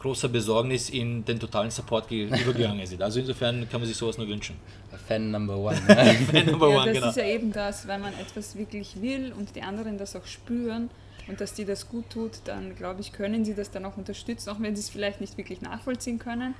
großer 0.00 0.28
Besorgnis 0.28 0.90
in 0.90 1.24
den 1.24 1.40
totalen 1.40 1.70
Support 1.70 2.08
ge- 2.08 2.28
übergegangen 2.42 2.86
sind. 2.86 3.02
Also 3.02 3.18
insofern 3.20 3.68
kann 3.68 3.80
man 3.80 3.88
sich 3.88 3.96
sowas 3.96 4.16
nur 4.16 4.28
wünschen. 4.28 4.56
Fan 5.06 5.30
Number 5.30 5.56
One. 5.56 5.78
ne? 5.88 6.14
Fan 6.30 6.46
number 6.46 6.70
ja, 6.70 6.76
one, 6.76 6.86
das 6.86 6.94
genau. 6.94 7.08
ist 7.10 7.16
ja 7.16 7.24
eben 7.26 7.52
das, 7.52 7.86
wenn 7.88 8.00
man 8.00 8.12
etwas 8.14 8.56
wirklich 8.56 9.02
will 9.02 9.32
und 9.36 9.54
die 9.56 9.62
anderen 9.62 9.98
das 9.98 10.14
auch 10.16 10.24
spüren 10.24 10.88
und 11.28 11.40
dass 11.40 11.54
die 11.54 11.64
das 11.64 11.88
gut 11.88 12.10
tut, 12.10 12.32
dann 12.44 12.74
glaube 12.74 13.00
ich, 13.00 13.12
können 13.12 13.44
sie 13.44 13.54
das 13.54 13.70
dann 13.70 13.84
auch 13.84 13.96
unterstützen, 13.96 14.50
auch 14.50 14.60
wenn 14.60 14.74
sie 14.74 14.80
es 14.80 14.88
vielleicht 14.88 15.20
nicht 15.20 15.36
wirklich 15.36 15.60
nachvollziehen 15.60 16.18
können. 16.18 16.54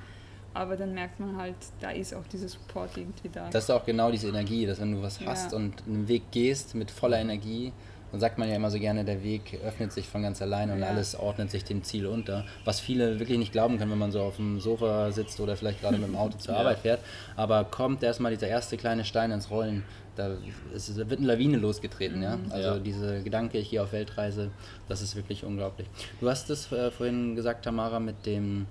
Aber 0.53 0.77
dann 0.77 0.93
merkt 0.95 1.19
man 1.19 1.37
halt, 1.37 1.55
da 1.79 1.91
ist 1.91 2.13
auch 2.13 2.25
dieser 2.31 2.47
Support 2.49 2.97
irgendwie 2.97 3.29
da. 3.29 3.49
Das 3.51 3.65
ist 3.65 3.69
auch 3.69 3.85
genau 3.85 4.09
diese 4.11 4.29
Energie, 4.29 4.65
dass 4.65 4.79
wenn 4.79 4.93
du 4.93 5.01
was 5.01 5.19
Ja. 5.19 5.27
hast 5.27 5.53
und 5.53 5.73
einen 5.85 6.07
Weg 6.07 6.31
gehst 6.31 6.73
mit 6.73 6.89
voller 6.89 7.19
Energie, 7.19 7.71
dann 8.11 8.19
sagt 8.19 8.37
man 8.37 8.49
ja 8.49 8.55
immer 8.55 8.71
so 8.71 8.79
gerne, 8.79 9.05
der 9.05 9.23
Weg 9.23 9.59
öffnet 9.65 9.91
sich 9.91 10.07
von 10.07 10.21
ganz 10.23 10.41
alleine 10.41 10.73
und 10.73 10.79
Ja. 10.79 10.87
alles 10.87 11.15
ordnet 11.15 11.51
sich 11.51 11.63
dem 11.63 11.83
Ziel 11.83 12.05
unter. 12.07 12.45
Was 12.65 12.79
viele 12.79 13.19
wirklich 13.19 13.37
nicht 13.37 13.51
glauben 13.51 13.77
können, 13.77 13.91
wenn 13.91 13.97
man 13.99 14.11
so 14.11 14.21
auf 14.21 14.37
dem 14.37 14.59
Sofa 14.59 15.11
sitzt 15.11 15.39
oder 15.39 15.55
vielleicht 15.55 15.81
gerade 15.81 15.97
mit 15.97 16.07
dem 16.07 16.15
Auto 16.15 16.37
zur 16.37 16.53
Ja. 16.55 16.59
Arbeit 16.61 16.79
fährt. 16.79 16.99
Aber 17.35 17.63
kommt 17.65 18.01
erstmal 18.03 18.31
dieser 18.31 18.47
erste 18.47 18.77
kleine 18.77 19.05
Stein 19.05 19.31
ins 19.31 19.49
Rollen, 19.49 19.83
da, 20.15 20.35
ist, 20.73 20.89
da 20.97 21.09
wird 21.09 21.19
eine 21.19 21.27
Lawine 21.27 21.57
losgetreten. 21.57 22.21
Ja? 22.23 22.37
Also 22.49 22.69
Ja. 22.69 22.79
diese 22.79 23.21
Gedanke, 23.23 23.57
ich 23.57 23.69
gehe 23.69 23.81
auf 23.81 23.91
Weltreise, 23.93 24.49
das 24.87 25.01
ist 25.01 25.15
wirklich 25.15 25.43
unglaublich. 25.45 25.87
Du 26.19 26.29
hast 26.29 26.49
es 26.49 26.71
äh, 26.71 26.91
vorhin 26.91 27.35
gesagt, 27.35 27.63
Tamara, 27.65 27.99
mit 27.99 28.25
dem 28.25 28.65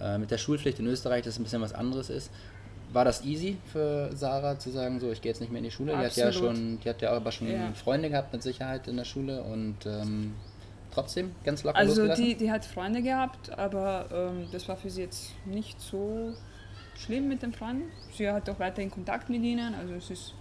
äh, 0.00 0.16
mit 0.16 0.30
der 0.30 0.38
Schulpflicht 0.38 0.78
in 0.78 0.86
Österreich, 0.86 1.24
dass 1.24 1.34
es 1.34 1.38
ein 1.38 1.42
bisschen 1.44 1.60
was 1.60 1.74
anderes 1.74 2.08
ist. 2.08 2.30
War 2.92 3.04
das 3.04 3.24
easy 3.24 3.56
für 3.72 4.10
Sarah 4.14 4.58
zu 4.58 4.70
sagen, 4.70 4.98
so 5.00 5.10
ich 5.12 5.20
gehe 5.22 5.30
jetzt 5.30 5.40
nicht 5.40 5.50
mehr 5.50 5.58
in 5.58 5.64
die 5.64 5.70
Schule? 5.70 5.92
Die 5.92 5.98
hat 5.98 6.16
ja 6.16 6.26
Absolut. 6.28 6.56
schon, 6.56 6.80
die 6.80 6.88
hat 6.88 7.00
ja 7.02 7.12
aber 7.12 7.30
schon 7.30 7.48
Ja. 7.50 7.72
Freunde 7.72 8.10
gehabt 8.10 8.32
mit 8.32 8.42
Sicherheit 8.42 8.88
in 8.88 8.96
der 8.96 9.04
Schule 9.04 9.42
und 9.42 9.76
ähm, 9.86 10.34
trotzdem 10.92 11.32
ganz 11.44 11.62
locker 11.62 11.78
Also 11.78 11.92
losgelassen. 12.02 12.24
die, 12.24 12.34
die 12.34 12.50
hat 12.50 12.64
Freunde 12.64 13.00
gehabt, 13.02 13.56
aber 13.56 14.06
ähm, 14.12 14.48
das 14.50 14.68
war 14.68 14.76
für 14.76 14.90
sie 14.90 15.02
jetzt 15.02 15.30
nicht 15.46 15.80
so 15.80 16.32
schlimm 16.96 17.28
mit 17.28 17.42
den 17.42 17.52
Freunden. 17.52 17.84
Sie 18.12 18.28
hat 18.28 18.48
auch 18.50 18.58
weiterhin 18.58 18.90
Kontakt 18.90 19.30
mit 19.30 19.42
ihnen, 19.42 19.74
also 19.74 19.94
es 19.94 20.10
ist, 20.10 20.34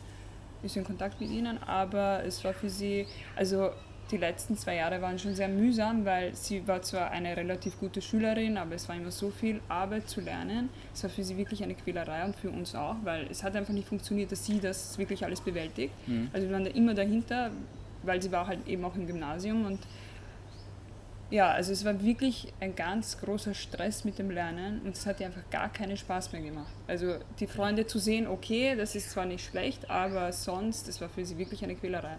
ist 0.63 0.75
in 0.75 0.83
Kontakt 0.83 1.21
mit 1.21 1.29
ihnen, 1.29 1.61
aber 1.63 2.23
es 2.25 2.43
war 2.43 2.53
für 2.53 2.69
sie, 2.69 3.05
also 3.35 3.69
die 4.11 4.17
letzten 4.17 4.57
zwei 4.57 4.75
Jahre 4.75 5.01
waren 5.01 5.19
schon 5.19 5.35
sehr 5.35 5.47
mühsam, 5.47 6.05
weil 6.05 6.35
sie 6.35 6.67
war 6.67 6.81
zwar 6.81 7.11
eine 7.11 7.37
relativ 7.37 7.79
gute 7.79 8.01
Schülerin, 8.01 8.57
aber 8.57 8.75
es 8.75 8.87
war 8.89 8.95
immer 8.95 9.11
so 9.11 9.29
viel 9.29 9.61
Arbeit 9.69 10.09
zu 10.09 10.21
lernen. 10.21 10.69
Es 10.93 11.03
war 11.03 11.09
für 11.09 11.23
sie 11.23 11.37
wirklich 11.37 11.63
eine 11.63 11.75
Quälerei 11.75 12.25
und 12.25 12.35
für 12.35 12.49
uns 12.49 12.73
auch, 12.75 12.95
weil 13.03 13.27
es 13.29 13.43
hat 13.43 13.55
einfach 13.55 13.73
nicht 13.73 13.87
funktioniert, 13.87 14.31
dass 14.31 14.45
sie 14.45 14.59
das 14.59 14.97
wirklich 14.97 15.23
alles 15.23 15.41
bewältigt. 15.41 15.93
Also 16.33 16.47
wir 16.47 16.53
waren 16.53 16.65
da 16.65 16.71
immer 16.71 16.93
dahinter, 16.93 17.51
weil 18.03 18.21
sie 18.21 18.31
war 18.31 18.47
halt 18.47 18.67
eben 18.67 18.83
auch 18.85 18.95
im 18.95 19.05
Gymnasium 19.05 19.65
und 19.65 19.79
ja, 21.31 21.51
also 21.51 21.71
es 21.71 21.85
war 21.85 22.01
wirklich 22.01 22.51
ein 22.59 22.75
ganz 22.75 23.19
großer 23.19 23.53
Stress 23.53 24.03
mit 24.03 24.17
dem 24.17 24.31
Lernen 24.31 24.81
und 24.83 24.95
es 24.95 25.05
hat 25.05 25.19
ihr 25.19 25.27
einfach 25.27 25.47
gar 25.51 25.71
keinen 25.71 25.95
Spaß 25.95 26.31
mehr 26.31 26.41
gemacht. 26.41 26.73
Also 26.87 27.17
die 27.39 27.45
Freunde 27.45 27.85
zu 27.85 27.99
sehen, 27.99 28.25
okay, 28.25 28.75
das 28.75 28.95
ist 28.95 29.11
zwar 29.11 29.25
nicht 29.25 29.45
schlecht, 29.45 29.91
aber 29.91 30.33
sonst, 30.33 30.87
das 30.87 30.99
war 31.01 31.09
für 31.09 31.23
sie 31.23 31.37
wirklich 31.37 31.63
eine 31.63 31.75
Quälerei. 31.75 32.17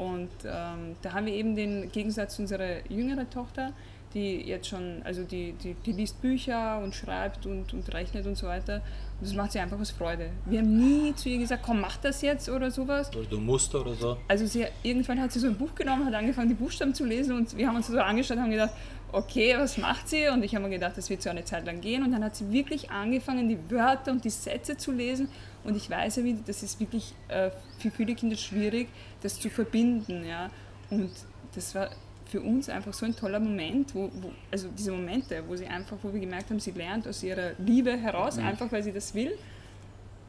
Und 0.00 0.30
ähm, 0.46 0.96
da 1.02 1.12
haben 1.12 1.26
wir 1.26 1.34
eben 1.34 1.54
den 1.54 1.92
Gegensatz 1.92 2.36
zu 2.36 2.42
unserer 2.42 2.90
jüngeren 2.90 3.28
Tochter, 3.28 3.74
die 4.14 4.42
jetzt 4.42 4.68
schon, 4.68 5.02
also 5.04 5.22
die, 5.22 5.52
die, 5.52 5.74
die 5.74 5.92
liest 5.92 6.20
Bücher 6.20 6.80
und 6.82 6.94
schreibt 6.94 7.46
und, 7.46 7.72
und 7.72 7.92
rechnet 7.94 8.26
und 8.26 8.36
so 8.36 8.46
weiter. 8.46 8.82
Und 9.20 9.28
das 9.28 9.34
macht 9.34 9.52
sie 9.52 9.60
einfach 9.60 9.78
aus 9.78 9.90
Freude. 9.90 10.30
Wir 10.46 10.60
haben 10.60 10.76
nie 10.76 11.14
zu 11.14 11.28
ihr 11.28 11.38
gesagt, 11.38 11.62
komm, 11.64 11.80
mach 11.80 11.96
das 11.98 12.22
jetzt 12.22 12.48
oder 12.48 12.70
sowas. 12.70 13.14
Oder 13.14 13.26
du 13.26 13.40
musst 13.40 13.74
oder 13.74 13.94
so. 13.94 14.16
Also 14.26 14.46
sie, 14.46 14.66
irgendwann 14.82 15.20
hat 15.20 15.30
sie 15.30 15.38
so 15.38 15.46
ein 15.46 15.56
Buch 15.56 15.74
genommen, 15.74 16.04
hat 16.06 16.14
angefangen, 16.14 16.48
die 16.48 16.54
Buchstaben 16.54 16.94
zu 16.94 17.04
lesen 17.04 17.36
und 17.36 17.56
wir 17.56 17.68
haben 17.68 17.76
uns 17.76 17.86
so 17.86 17.98
angeschaut 18.00 18.36
und 18.36 18.42
haben 18.42 18.50
gedacht, 18.50 18.72
okay, 19.12 19.54
was 19.56 19.76
macht 19.78 20.08
sie? 20.08 20.28
Und 20.28 20.42
ich 20.44 20.54
habe 20.54 20.64
mir 20.64 20.70
gedacht, 20.70 20.96
das 20.96 21.10
wird 21.10 21.22
so 21.22 21.30
eine 21.30 21.44
Zeit 21.44 21.66
lang 21.66 21.80
gehen. 21.80 22.02
Und 22.02 22.12
dann 22.12 22.24
hat 22.24 22.36
sie 22.36 22.50
wirklich 22.50 22.90
angefangen, 22.90 23.48
die 23.48 23.58
Wörter 23.70 24.12
und 24.12 24.24
die 24.24 24.30
Sätze 24.30 24.76
zu 24.76 24.92
lesen. 24.92 25.28
Und 25.64 25.76
ich 25.76 25.90
weiß 25.90 26.16
ja, 26.16 26.22
das 26.46 26.62
ist 26.62 26.80
wirklich 26.80 27.14
äh, 27.28 27.50
für 27.78 27.90
viele 27.90 28.14
Kinder 28.14 28.36
schwierig, 28.36 28.88
das 29.22 29.38
zu 29.38 29.50
verbinden. 29.50 30.24
Ja? 30.24 30.50
Und 30.90 31.10
das 31.54 31.74
war 31.74 31.90
für 32.30 32.40
uns 32.40 32.68
einfach 32.68 32.92
so 32.92 33.04
ein 33.06 33.14
toller 33.14 33.40
Moment, 33.40 33.94
wo, 33.94 34.10
wo, 34.14 34.30
also 34.50 34.68
diese 34.76 34.92
Momente, 34.92 35.42
wo 35.46 35.56
sie 35.56 35.66
einfach, 35.66 35.96
wo 36.02 36.12
wir 36.12 36.20
gemerkt 36.20 36.50
haben, 36.50 36.60
sie 36.60 36.70
lernt 36.70 37.06
aus 37.08 37.22
ihrer 37.22 37.52
Liebe 37.58 37.96
heraus, 37.96 38.38
einfach 38.38 38.70
weil 38.72 38.82
sie 38.82 38.92
das 38.92 39.14
will. 39.14 39.32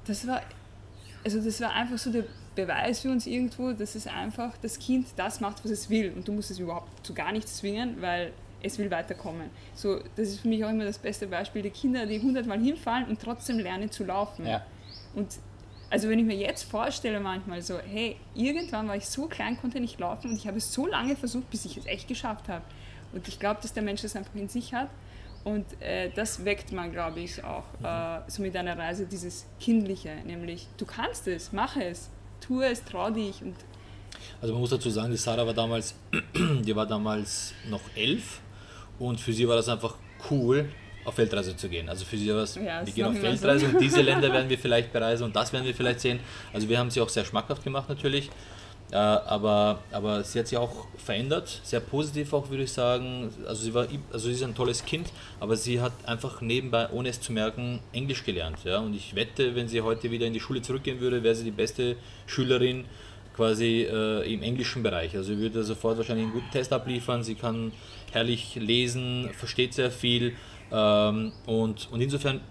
Das 0.05 0.25
war 0.25 0.41
also 1.23 1.39
das 1.39 1.61
war 1.61 1.71
einfach 1.73 1.97
so 1.97 2.11
der 2.11 2.23
Beweis 2.55 3.01
für 3.01 3.11
uns 3.11 3.27
irgendwo, 3.27 3.71
dass 3.71 3.95
es 3.95 4.07
einfach 4.07 4.57
das 4.61 4.79
Kind 4.79 5.07
das 5.15 5.39
macht, 5.39 5.63
was 5.63 5.71
es 5.71 5.89
will 5.89 6.11
und 6.15 6.27
du 6.27 6.33
musst 6.33 6.51
es 6.51 6.59
überhaupt 6.59 7.05
zu 7.05 7.13
gar 7.13 7.31
nichts 7.31 7.57
zwingen, 7.57 8.01
weil 8.01 8.33
es 8.63 8.77
will 8.77 8.91
weiterkommen. 8.91 9.49
So, 9.73 9.99
das 10.15 10.29
ist 10.29 10.41
für 10.41 10.47
mich 10.47 10.63
auch 10.63 10.69
immer 10.69 10.83
das 10.83 10.99
beste 10.99 11.27
Beispiel, 11.27 11.61
die 11.61 11.69
Kinder, 11.69 12.05
die 12.05 12.19
hundertmal 12.19 12.59
hinfallen 12.59 13.07
und 13.07 13.19
trotzdem 13.21 13.59
lernen 13.59 13.91
zu 13.91 14.03
laufen. 14.03 14.45
Ja. 14.45 14.65
Und 15.15 15.27
also 15.91 16.07
wenn 16.07 16.17
ich 16.19 16.25
mir 16.25 16.37
jetzt 16.37 16.63
vorstelle 16.63 17.19
manchmal 17.19 17.61
so, 17.61 17.77
hey, 17.77 18.15
irgendwann 18.33 18.87
war 18.87 18.95
ich 18.95 19.05
so 19.05 19.27
klein, 19.27 19.59
konnte 19.59 19.81
nicht 19.81 19.99
laufen 19.99 20.29
und 20.29 20.37
ich 20.37 20.47
habe 20.47 20.57
es 20.57 20.73
so 20.73 20.87
lange 20.87 21.17
versucht, 21.17 21.49
bis 21.51 21.65
ich 21.65 21.75
es 21.75 21.85
echt 21.85 22.07
geschafft 22.07 22.47
habe. 22.47 22.63
Und 23.11 23.27
ich 23.27 23.39
glaube, 23.39 23.59
dass 23.61 23.73
der 23.73 23.83
Mensch 23.83 24.01
das 24.01 24.15
einfach 24.15 24.33
in 24.35 24.47
sich 24.47 24.73
hat. 24.73 24.89
Und 25.43 25.65
äh, 25.81 26.09
das 26.15 26.45
weckt 26.45 26.71
man, 26.71 26.93
glaube 26.93 27.19
ich, 27.19 27.43
auch 27.43 27.65
äh, 27.83 28.21
so 28.27 28.41
mit 28.41 28.55
einer 28.55 28.77
Reise, 28.77 29.05
dieses 29.05 29.45
Kindliche, 29.59 30.15
nämlich 30.25 30.67
du 30.77 30.85
kannst 30.85 31.27
es, 31.27 31.51
mach 31.51 31.75
es, 31.75 32.09
tu 32.39 32.61
es, 32.61 32.85
trau 32.85 33.09
dich. 33.09 33.41
Und 33.41 33.55
Also 34.39 34.53
man 34.53 34.61
muss 34.61 34.69
dazu 34.69 34.89
sagen, 34.89 35.11
die 35.11 35.17
Sarah 35.17 35.45
war 35.45 35.53
damals, 35.53 35.95
die 36.35 36.73
war 36.73 36.85
damals 36.85 37.53
noch 37.69 37.81
elf 37.95 38.39
und 38.97 39.19
für 39.19 39.33
sie 39.33 39.45
war 39.45 39.57
das 39.57 39.67
einfach 39.67 39.95
cool, 40.29 40.69
auf 41.05 41.17
Weltreise 41.17 41.55
zu 41.55 41.69
gehen. 41.69 41.89
Also 41.89 42.05
für 42.05 42.17
sie 42.17 42.29
war 42.29 42.43
es, 42.43 42.55
Ja, 42.55 42.85
wir 42.85 42.93
gehen 42.93 43.05
auf 43.05 43.15
immer 43.15 43.21
so. 43.21 43.43
Weltreise 43.43 43.65
und 43.67 43.79
diese 43.79 44.01
Länder 44.01 44.31
werden 44.33 44.49
wir 44.49 44.57
vielleicht 44.57 44.93
bereisen 44.93 45.23
und 45.23 45.35
das 45.35 45.51
werden 45.53 45.65
wir 45.65 45.75
vielleicht 45.75 45.99
sehen. 45.99 46.19
Also 46.53 46.67
wir 46.69 46.77
haben 46.77 46.89
sie 46.89 47.01
auch 47.01 47.09
sehr 47.09 47.25
schmackhaft 47.25 47.63
gemacht 47.63 47.89
natürlich. 47.89 48.29
Äh, 48.91 48.95
aber, 48.97 49.79
aber 49.91 50.21
sie 50.23 50.39
hat 50.39 50.47
sich 50.47 50.57
auch 50.57 50.87
verändert, 50.97 51.61
sehr 51.63 51.79
positiv 51.79 52.33
auch 52.33 52.49
würde 52.49 52.63
ich 52.63 52.73
sagen. 52.73 53.33
Also 53.47 53.63
sie 53.63 53.73
war, 53.73 53.87
also 54.11 54.27
sie 54.27 54.33
ist 54.33 54.43
ein 54.43 54.53
tolles 54.53 54.83
Kind, 54.83 55.07
aber 55.39 55.55
sie 55.55 55.79
hat 55.79 55.93
einfach 56.05 56.41
nebenbei, 56.41 56.89
ohne 56.91 57.09
es 57.09 57.21
zu 57.21 57.31
merken, 57.31 57.79
Englisch 57.93 58.25
gelernt. 58.25 58.57
Ja? 58.65 58.79
Und 58.79 58.93
ich 58.93 59.15
wette, 59.15 59.55
wenn 59.55 59.69
sie 59.69 59.81
heute 59.81 60.11
wieder 60.11 60.27
in 60.27 60.33
die 60.33 60.41
Schule 60.41 60.61
zurückgehen 60.61 60.99
würde, 60.99 61.23
wäre 61.23 61.35
sie 61.35 61.45
die 61.45 61.51
beste 61.51 61.95
Schülerin 62.25 62.83
quasi 63.33 63.87
äh, 63.89 64.33
im 64.33 64.43
englischen 64.43 64.83
Bereich. 64.83 65.15
Also 65.15 65.33
sie 65.33 65.39
würde 65.39 65.63
sofort 65.63 65.97
wahrscheinlich 65.97 66.25
einen 66.25 66.33
guten 66.33 66.51
Test 66.51 66.73
abliefern, 66.73 67.23
sie 67.23 67.35
kann 67.35 67.71
herrlich 68.11 68.55
lesen, 68.55 69.29
versteht 69.33 69.73
sehr 69.73 69.89
viel 69.89 70.35
ähm, 70.71 71.31
und, 71.45 71.89
und 71.91 72.01
insofern 72.01 72.41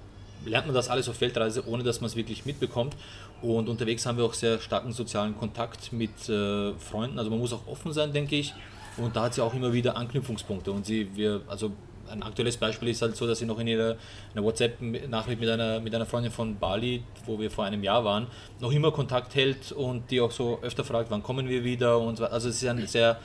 lernt 0.45 0.67
man 0.67 0.75
das 0.75 0.89
alles 0.89 1.09
auf 1.09 1.21
Weltreise, 1.21 1.67
ohne 1.67 1.83
dass 1.83 2.01
man 2.01 2.09
es 2.09 2.17
wirklich 2.17 2.47
mitbekommt. 2.47 2.97
Und 3.43 3.69
unterwegs 3.69 4.05
haben 4.07 4.19
wir 4.19 4.25
auch 4.25 4.35
sehr 4.35 4.61
starken 4.61 4.93
sozialen 4.93 5.37
Kontakt 5.37 5.93
mit 5.93 6.29
äh, 6.29 6.73
Freunden. 6.75 7.19
Also 7.19 7.31
man 7.31 7.39
muss 7.39 7.53
auch 7.53 7.67
offen 7.67 7.93
sein, 7.93 8.13
denke 8.13 8.37
ich. 8.37 8.55
Und 8.97 9.17
da 9.17 9.25
hat 9.25 9.35
sie 9.35 9.43
auch 9.43 9.55
immer 9.55 9.73
wieder 9.73 9.97
Anknüpfungspunkte. 9.97 10.73
Und 10.73 10.85
sie, 10.85 11.09
wir, 11.15 11.43
also 11.49 11.73
ein 12.11 12.23
aktuelles 12.23 12.57
Beispiel 12.57 12.89
ist 12.89 13.03
halt 13.03 13.17
so, 13.17 13.27
dass 13.27 13.39
sie 13.39 13.47
noch 13.47 13.59
in 13.59 13.69
ihrer 13.69 13.97
WhatsApp-Nachricht 14.35 15.41
mit 15.41 15.49
einer, 15.49 15.81
mit 15.81 15.95
einer 15.95 16.07
Freundin 16.07 16.33
von 16.33 16.57
Bali, 16.59 17.03
wo 17.25 17.39
wir 17.39 17.51
vor 17.51 17.65
einem 17.65 17.83
Jahr 17.83 18.05
waren, 18.05 18.27
noch 18.61 18.73
immer 18.73 18.91
Kontakt 18.91 19.35
hält 19.35 19.73
und 19.73 20.11
die 20.11 20.21
auch 20.21 20.33
so 20.33 20.59
öfter 20.63 20.85
fragt, 20.85 21.11
wann 21.11 21.23
kommen 21.23 21.49
wir 21.49 21.65
wieder. 21.65 21.99
Und 21.99 22.17
so. 22.17 22.25
also 22.27 22.49
es 22.49 22.63
ist 22.63 22.69
ein 22.69 22.87
sehr, 22.87 23.19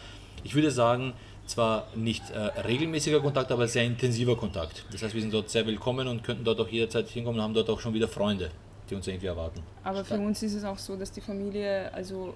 ich 0.44 0.56
würde 0.56 0.72
sagen, 0.72 1.14
zwar 1.46 1.88
nicht 1.96 2.30
äh, 2.32 2.40
regelmäßiger 2.40 3.22
Kontakt, 3.22 3.52
aber 3.52 3.68
sehr 3.68 3.84
intensiver 3.84 4.36
Kontakt. 4.36 4.86
Das 4.92 5.04
heißt, 5.04 5.14
wir 5.14 5.22
sind 5.22 5.34
dort 5.34 5.50
sehr 5.50 5.66
willkommen 5.66 6.08
und 6.08 6.24
könnten 6.24 6.44
dort 6.44 6.60
auch 6.60 6.68
jederzeit 6.68 7.08
hinkommen 7.10 7.40
und 7.40 7.44
haben 7.44 7.54
dort 7.54 7.70
auch 7.70 7.80
schon 7.80 7.94
wieder 7.94 8.08
Freunde, 8.08 8.52
die 8.90 8.96
uns 8.96 9.08
irgendwie 9.08 9.28
erwarten. 9.28 9.62
Aber 9.84 10.04
für 10.04 10.20
uns 10.20 10.42
ist 10.44 10.56
es 10.56 10.64
auch 10.64 10.78
so, 10.78 10.96
dass 10.96 11.12
die 11.12 11.22
Familie, 11.22 11.94
also 11.94 12.34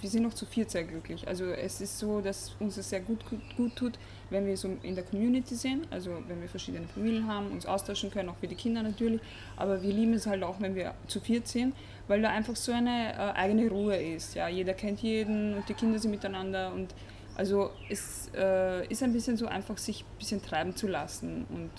wir 0.00 0.10
sind 0.10 0.24
noch 0.24 0.34
zu 0.34 0.46
viert 0.46 0.70
sehr 0.70 0.82
glücklich. 0.82 1.26
Also 1.28 1.44
es 1.46 1.80
ist 1.80 1.98
so, 1.98 2.20
dass 2.20 2.52
uns 2.58 2.74
das 2.74 2.90
sehr 2.90 3.00
gut, 3.00 3.24
gut, 3.28 3.40
gut 3.56 3.76
tut, 3.76 3.98
wenn 4.30 4.46
wir 4.46 4.56
so 4.56 4.76
in 4.82 4.94
der 4.94 5.04
Community 5.04 5.54
sind, 5.54 5.86
also 5.90 6.10
wenn 6.26 6.40
wir 6.40 6.48
verschiedene 6.48 6.88
Familien 6.88 7.26
haben, 7.28 7.52
uns 7.52 7.66
austauschen 7.66 8.10
können, 8.10 8.28
auch 8.28 8.36
für 8.36 8.48
die 8.48 8.56
Kinder 8.56 8.82
natürlich. 8.82 9.20
Aber 9.56 9.80
wir 9.80 9.92
lieben 9.92 10.14
es 10.14 10.26
halt 10.26 10.42
auch, 10.42 10.60
wenn 10.60 10.74
wir 10.74 10.94
zu 11.06 11.20
viert 11.20 11.46
sind, 11.46 11.74
weil 12.08 12.20
da 12.20 12.30
einfach 12.30 12.56
so 12.56 12.72
eine 12.72 13.12
äh, 13.12 13.38
eigene 13.38 13.68
Ruhe 13.68 13.96
ist. 13.96 14.34
Ja, 14.34 14.48
jeder 14.48 14.74
kennt 14.74 15.00
jeden 15.02 15.54
und 15.54 15.68
die 15.68 15.74
Kinder 15.74 15.98
sind 15.98 16.10
miteinander 16.10 16.72
und 16.72 16.94
also 17.36 17.70
es 17.88 18.30
äh, 18.34 18.86
ist 18.88 19.02
ein 19.02 19.12
bisschen 19.12 19.36
so 19.36 19.46
einfach, 19.46 19.78
sich 19.78 20.02
ein 20.02 20.18
bisschen 20.18 20.42
treiben 20.42 20.76
zu 20.76 20.86
lassen 20.86 21.46
und 21.50 21.70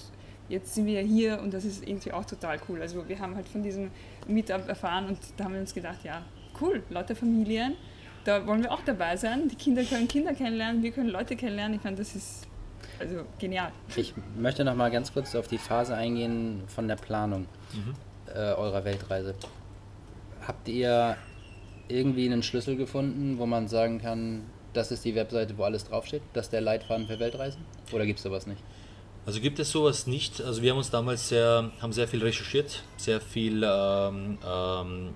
jetzt 0.50 0.76
sind 0.76 0.86
wir 0.86 1.02
hier 1.02 1.42
und 1.42 1.54
das 1.54 1.66
ist 1.66 1.88
irgendwie 1.88 2.12
auch 2.12 2.26
total 2.26 2.60
cool. 2.70 2.82
Also 2.82 3.08
wir 3.08 3.20
haben 3.20 3.36
halt 3.36 3.48
von 3.48 3.63
diesem 3.63 3.92
Meetup 4.28 4.68
erfahren 4.68 5.08
und 5.08 5.18
da 5.38 5.46
haben 5.46 5.54
wir 5.54 5.62
uns 5.62 5.74
gedacht, 5.74 6.04
ja, 6.04 6.22
cool, 6.62 6.84
lauter 6.89 7.16
Familien, 7.16 7.76
da 8.24 8.46
wollen 8.48 8.63
wir 8.63 8.72
auch 8.72 8.82
dabei 8.86 9.18
sein. 9.18 9.48
Die 9.50 9.56
Kinder 9.56 9.84
können 9.84 10.08
Kinder 10.08 10.34
kennenlernen, 10.34 10.82
wir 10.84 10.92
können 10.92 11.10
Leute 11.10 11.36
kennenlernen. 11.36 11.78
Ich 11.78 11.84
meine, 11.84 11.98
das 11.98 12.16
ist 12.16 12.48
also 13.00 13.24
genial. 13.39 13.72
Ich 13.96 14.13
möchte 14.38 14.63
noch 14.63 14.76
mal 14.76 14.92
ganz 14.92 15.13
kurz 15.13 15.36
auf 15.36 15.48
die 15.48 15.58
Phase 15.58 15.96
eingehen 15.96 16.63
von 16.68 16.88
der 16.88 16.96
Planung 16.96 17.48
mhm. 17.74 17.96
äh, 18.34 18.54
eurer 18.54 18.86
Weltreise. 18.86 19.36
Habt 20.46 20.68
ihr 20.68 21.18
irgendwie 21.88 22.26
einen 22.26 22.44
Schlüssel 22.44 22.76
gefunden, 22.76 23.38
wo 23.38 23.46
man 23.46 23.68
sagen 23.68 24.02
kann, 24.02 24.44
das 24.74 24.92
ist 24.92 25.06
die 25.06 25.16
Webseite, 25.16 25.58
wo 25.58 25.64
alles 25.64 25.86
draufsteht? 25.86 26.22
Das 26.34 26.48
ist 26.48 26.54
der 26.54 26.62
Leitfaden 26.62 27.08
für 27.08 27.20
Weltreisen? 27.20 27.64
Oder 27.92 28.06
gibt 28.06 28.20
es 28.20 28.24
sowas 28.24 28.48
nicht? 28.48 28.62
Also 29.26 29.40
gibt 29.40 29.60
es 29.60 29.72
sowas 29.72 30.06
nicht. 30.06 30.42
Also 30.42 30.62
wir 30.62 30.72
haben 30.72 30.78
uns 30.78 30.90
damals 30.90 31.30
sehr, 31.30 31.72
haben 31.80 31.94
sehr 31.94 32.08
viel 32.08 32.22
recherchiert, 32.22 32.84
sehr 32.98 33.22
viel 33.22 33.64
ähm, 33.64 34.38
ähm, 34.46 35.14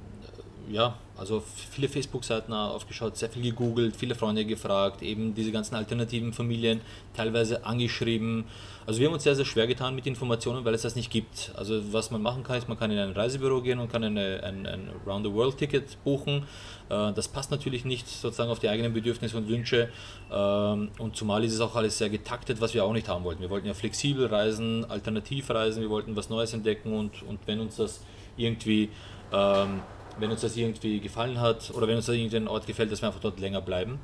ja, 0.69 0.97
also 1.17 1.43
viele 1.71 1.89
Facebook-Seiten 1.89 2.53
aufgeschaut, 2.53 3.17
sehr 3.17 3.29
viel 3.29 3.41
gegoogelt, 3.41 3.95
viele 3.95 4.15
Freunde 4.15 4.45
gefragt, 4.45 5.01
eben 5.01 5.33
diese 5.33 5.51
ganzen 5.51 5.75
alternativen 5.75 6.33
Familien 6.33 6.81
teilweise 7.15 7.65
angeschrieben. 7.65 8.45
Also 8.85 8.99
wir 8.99 9.07
haben 9.07 9.15
uns 9.15 9.23
sehr, 9.23 9.35
sehr 9.35 9.45
schwer 9.45 9.67
getan 9.67 9.95
mit 9.95 10.07
Informationen, 10.07 10.63
weil 10.63 10.73
es 10.73 10.83
das 10.83 10.95
nicht 10.95 11.11
gibt. 11.11 11.51
Also 11.55 11.91
was 11.91 12.11
man 12.11 12.21
machen 12.21 12.43
kann, 12.43 12.57
ist, 12.57 12.69
man 12.69 12.79
kann 12.79 12.91
in 12.91 12.99
ein 12.99 13.11
Reisebüro 13.11 13.61
gehen 13.61 13.79
und 13.79 13.91
kann 13.91 14.03
eine, 14.03 14.41
ein, 14.43 14.65
ein 14.65 14.89
Round-the-World-Ticket 15.05 16.03
buchen. 16.03 16.43
Äh, 16.89 17.11
das 17.13 17.27
passt 17.27 17.51
natürlich 17.51 17.83
nicht 17.83 18.07
sozusagen 18.07 18.49
auf 18.49 18.59
die 18.59 18.69
eigenen 18.69 18.93
Bedürfnisse 18.93 19.37
und 19.37 19.49
Wünsche. 19.49 19.89
Ähm, 20.31 20.89
und 20.99 21.15
zumal 21.15 21.43
ist 21.43 21.53
es 21.53 21.59
auch 21.59 21.75
alles 21.75 21.97
sehr 21.97 22.09
getaktet, 22.09 22.61
was 22.61 22.73
wir 22.73 22.85
auch 22.85 22.93
nicht 22.93 23.09
haben 23.09 23.23
wollten. 23.23 23.41
Wir 23.41 23.49
wollten 23.49 23.67
ja 23.67 23.73
flexibel 23.73 24.27
reisen, 24.27 24.85
alternativ 24.89 25.49
reisen, 25.49 25.81
wir 25.81 25.89
wollten 25.89 26.15
was 26.15 26.29
Neues 26.29 26.53
entdecken 26.53 26.93
und, 26.93 27.23
und 27.23 27.39
wenn 27.45 27.59
uns 27.59 27.75
das 27.77 28.01
irgendwie 28.37 28.89
ähm, 29.33 29.81
wenn 30.19 30.31
uns 30.31 30.41
das 30.41 30.55
irgendwie 30.57 30.99
gefallen 30.99 31.39
hat 31.39 31.71
oder 31.73 31.87
wenn 31.87 31.95
uns 31.95 32.05
da 32.05 32.13
irgendein 32.13 32.47
Ort 32.47 32.67
gefällt, 32.67 32.91
dass 32.91 33.01
wir 33.01 33.07
einfach 33.07 33.21
dort 33.21 33.39
länger 33.39 33.61
bleiben. 33.61 33.99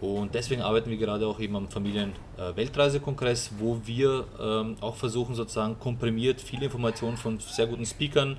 Und 0.00 0.34
deswegen 0.34 0.60
arbeiten 0.60 0.90
wir 0.90 0.96
gerade 0.96 1.26
auch 1.26 1.40
eben 1.40 1.56
am 1.56 1.68
Familien-Weltreisekongress, 1.68 3.52
wo 3.58 3.80
wir 3.84 4.24
ähm, 4.40 4.76
auch 4.80 4.96
versuchen, 4.96 5.34
sozusagen 5.34 5.78
komprimiert 5.78 6.40
viele 6.40 6.66
Informationen 6.66 7.16
von 7.16 7.38
sehr 7.38 7.66
guten 7.66 7.86
Speakern 7.86 8.36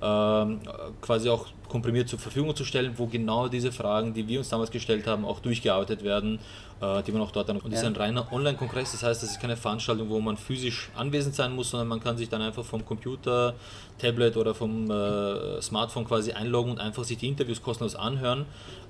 quasi 0.00 1.28
auch 1.28 1.46
komprimiert 1.68 2.08
zur 2.08 2.18
Verfügung 2.18 2.54
zu 2.56 2.64
stellen, 2.64 2.94
wo 2.96 3.06
genau 3.06 3.48
diese 3.48 3.72
Fragen, 3.72 4.14
die 4.14 4.26
wir 4.26 4.38
uns 4.38 4.48
damals 4.48 4.70
gestellt 4.70 5.06
haben, 5.06 5.24
auch 5.24 5.40
durchgearbeitet 5.40 6.02
werden, 6.02 6.38
äh, 6.80 7.02
die 7.02 7.12
man 7.12 7.22
auch 7.22 7.30
dort 7.30 7.48
dann. 7.48 7.58
Und 7.58 7.72
es 7.72 7.82
ja. 7.82 7.88
ist 7.88 7.94
ein 7.94 8.00
reiner 8.00 8.32
Online-Kongress, 8.32 8.92
das 8.92 9.02
heißt, 9.02 9.22
das 9.22 9.32
ist 9.32 9.40
keine 9.40 9.56
Veranstaltung, 9.56 10.08
wo 10.08 10.20
man 10.20 10.36
physisch 10.36 10.90
anwesend 10.96 11.34
sein 11.34 11.54
muss, 11.54 11.70
sondern 11.70 11.88
man 11.88 12.00
kann 12.00 12.16
sich 12.16 12.28
dann 12.28 12.42
einfach 12.42 12.64
vom 12.64 12.84
Computer, 12.84 13.54
Tablet 13.98 14.36
oder 14.36 14.54
vom 14.54 14.90
äh, 14.90 15.60
Smartphone 15.60 16.04
quasi 16.06 16.32
einloggen 16.32 16.72
und 16.72 16.80
einfach 16.80 17.04
sich 17.04 17.18
die 17.18 17.28
Interviews 17.28 17.62
kostenlos 17.62 17.94
anhören 17.94 18.46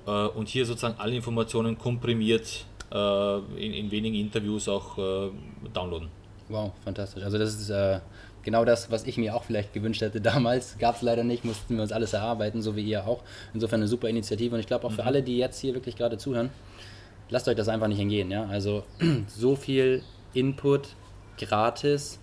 äh, 0.07 0.11
und 0.11 0.47
hier 0.47 0.65
sozusagen 0.65 0.95
alle 0.99 1.15
Informationen 1.15 1.77
komprimiert 1.77 2.65
äh, 2.91 3.37
in, 3.57 3.73
in, 3.73 3.91
wenigen 3.91 4.15
Interviews 4.15 4.67
auch 4.67 4.97
downloaden. 5.73 6.09
Wow, 6.47 6.71
fantastisch. 6.83 7.23
Also 7.23 7.37
das 7.37 7.53
ist 7.53 7.71
genau 8.49 8.65
das, 8.65 8.89
was 8.89 9.03
ich 9.05 9.15
mir 9.17 9.35
auch 9.35 9.43
vielleicht 9.43 9.73
gewünscht 9.73 10.01
hätte 10.01 10.21
damals. 10.31 10.77
Gab 10.79 10.95
es 10.95 11.03
leider 11.03 11.23
nicht, 11.23 11.45
mussten 11.45 11.75
wir 11.75 11.83
uns 11.83 11.91
alles 11.91 12.13
erarbeiten, 12.13 12.63
so 12.63 12.75
wie 12.75 12.81
ihr 12.81 13.05
auch. 13.05 13.21
Insofern 13.53 13.81
eine 13.81 13.87
super 13.87 14.09
Initiative 14.09 14.55
und 14.55 14.59
ich 14.59 14.65
glaube 14.65 14.87
auch 14.87 14.91
für 14.91 15.03
mhm. 15.03 15.07
alle, 15.07 15.23
die 15.23 15.37
jetzt 15.37 15.59
hier 15.59 15.75
wirklich 15.75 15.95
gerade 15.95 16.17
zuhören, 16.17 16.49
lasst 17.29 17.47
euch 17.47 17.55
das 17.55 17.67
einfach 17.67 17.87
nicht 17.87 17.99
entgehen. 17.99 18.31
Ja? 18.31 18.47
Also 18.47 18.83
so 19.27 19.55
viel 19.55 20.01
Input 20.33 20.89
gratis 21.37 22.19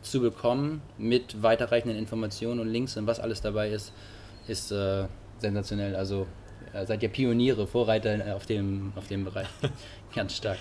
zu 0.00 0.20
bekommen 0.20 0.80
mit 0.96 1.42
weiterreichenden 1.42 1.98
Informationen 1.98 2.60
und 2.60 2.68
Links 2.68 2.96
und 2.96 3.08
was 3.08 3.18
alles 3.18 3.40
dabei 3.40 3.70
ist, 3.70 3.92
ist 4.46 4.70
äh, 4.70 5.06
sensationell. 5.38 5.96
Also 5.96 6.28
äh, 6.72 6.86
seid 6.86 7.02
ihr 7.02 7.08
Pioniere, 7.08 7.66
Vorreiter 7.66 8.36
auf 8.36 8.46
dem, 8.46 8.92
auf 8.94 9.08
dem 9.08 9.24
Bereich. 9.24 9.48
Ganz 10.14 10.36
stark. 10.36 10.58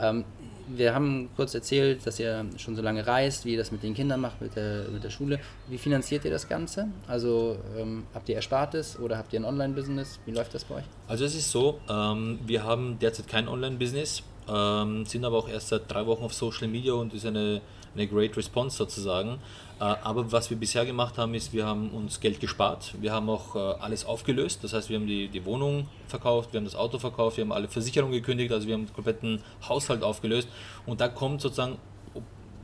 Ähm, 0.00 0.24
wir 0.68 0.94
haben 0.94 1.30
kurz 1.34 1.54
erzählt, 1.54 2.06
dass 2.06 2.20
ihr 2.20 2.44
schon 2.58 2.76
so 2.76 2.82
lange 2.82 3.06
reist, 3.06 3.44
wie 3.44 3.52
ihr 3.52 3.58
das 3.58 3.72
mit 3.72 3.82
den 3.82 3.94
Kindern 3.94 4.20
macht, 4.20 4.40
mit 4.40 4.54
der, 4.54 4.88
mit 4.90 5.02
der 5.02 5.10
Schule. 5.10 5.40
Wie 5.68 5.78
finanziert 5.78 6.24
ihr 6.24 6.30
das 6.30 6.48
Ganze? 6.48 6.88
Also 7.06 7.56
ähm, 7.76 8.04
habt 8.14 8.28
ihr 8.28 8.36
Erspartes 8.36 8.98
oder 8.98 9.16
habt 9.16 9.32
ihr 9.32 9.40
ein 9.40 9.44
Online-Business? 9.44 10.20
Wie 10.26 10.32
läuft 10.32 10.54
das 10.54 10.64
bei 10.64 10.76
euch? 10.76 10.84
Also 11.06 11.24
es 11.24 11.34
ist 11.34 11.50
so, 11.50 11.80
ähm, 11.88 12.38
wir 12.46 12.64
haben 12.64 12.98
derzeit 12.98 13.28
kein 13.28 13.48
Online-Business, 13.48 14.22
ähm, 14.48 15.06
sind 15.06 15.24
aber 15.24 15.38
auch 15.38 15.48
erst 15.48 15.68
seit 15.68 15.90
drei 15.90 16.06
Wochen 16.06 16.24
auf 16.24 16.34
Social 16.34 16.68
Media 16.68 16.92
und 16.92 17.14
ist 17.14 17.26
eine, 17.26 17.60
eine 17.94 18.06
Great 18.06 18.36
Response 18.36 18.76
sozusagen. 18.76 19.38
Äh, 19.80 19.84
aber 19.84 20.32
was 20.32 20.50
wir 20.50 20.56
bisher 20.56 20.84
gemacht 20.84 21.18
haben, 21.18 21.34
ist, 21.34 21.52
wir 21.52 21.66
haben 21.66 21.90
uns 21.90 22.20
Geld 22.20 22.40
gespart. 22.40 22.94
Wir 23.00 23.12
haben 23.12 23.28
auch 23.30 23.54
äh, 23.54 23.58
alles 23.58 24.04
aufgelöst. 24.04 24.60
Das 24.62 24.72
heißt, 24.72 24.88
wir 24.88 24.98
haben 24.98 25.06
die, 25.06 25.28
die 25.28 25.44
Wohnung 25.44 25.88
verkauft, 26.06 26.52
wir 26.52 26.58
haben 26.58 26.64
das 26.64 26.74
Auto 26.74 26.98
verkauft, 26.98 27.36
wir 27.36 27.44
haben 27.44 27.52
alle 27.52 27.68
Versicherungen 27.68 28.12
gekündigt, 28.12 28.52
also 28.52 28.66
wir 28.66 28.74
haben 28.74 28.86
den 28.86 28.94
kompletten 28.94 29.40
Haushalt 29.68 30.02
aufgelöst. 30.02 30.48
Und 30.86 31.00
da 31.00 31.08
kommt 31.08 31.40
sozusagen, 31.40 31.78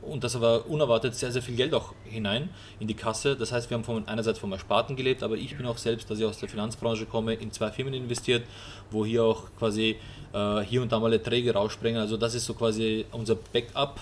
und 0.01 0.23
das 0.23 0.39
war 0.39 0.69
unerwartet, 0.69 1.15
sehr, 1.15 1.31
sehr 1.31 1.41
viel 1.41 1.55
Geld 1.55 1.73
auch 1.73 1.93
hinein 2.03 2.49
in 2.79 2.87
die 2.87 2.93
Kasse. 2.93 3.35
Das 3.35 3.51
heißt, 3.51 3.69
wir 3.69 3.77
haben 3.77 3.83
von, 3.83 4.07
einerseits 4.07 4.39
vom 4.39 4.51
Ersparten 4.51 4.95
gelebt, 4.95 5.23
aber 5.23 5.35
ich 5.35 5.55
bin 5.57 5.65
auch 5.65 5.77
selbst, 5.77 6.09
dass 6.11 6.19
ich 6.19 6.25
aus 6.25 6.39
der 6.39 6.49
Finanzbranche 6.49 7.05
komme, 7.05 7.33
in 7.33 7.51
zwei 7.51 7.71
Firmen 7.71 7.93
investiert, 7.93 8.43
wo 8.91 9.05
hier 9.05 9.23
auch 9.23 9.43
quasi 9.57 9.95
äh, 10.33 10.59
hier 10.61 10.81
und 10.81 10.91
da 10.91 10.99
mal 10.99 11.13
Erträge 11.13 11.53
rausspringen. 11.53 11.99
Also 11.99 12.17
das 12.17 12.35
ist 12.35 12.45
so 12.45 12.53
quasi 12.53 13.05
unser 13.11 13.35
Backup 13.35 13.99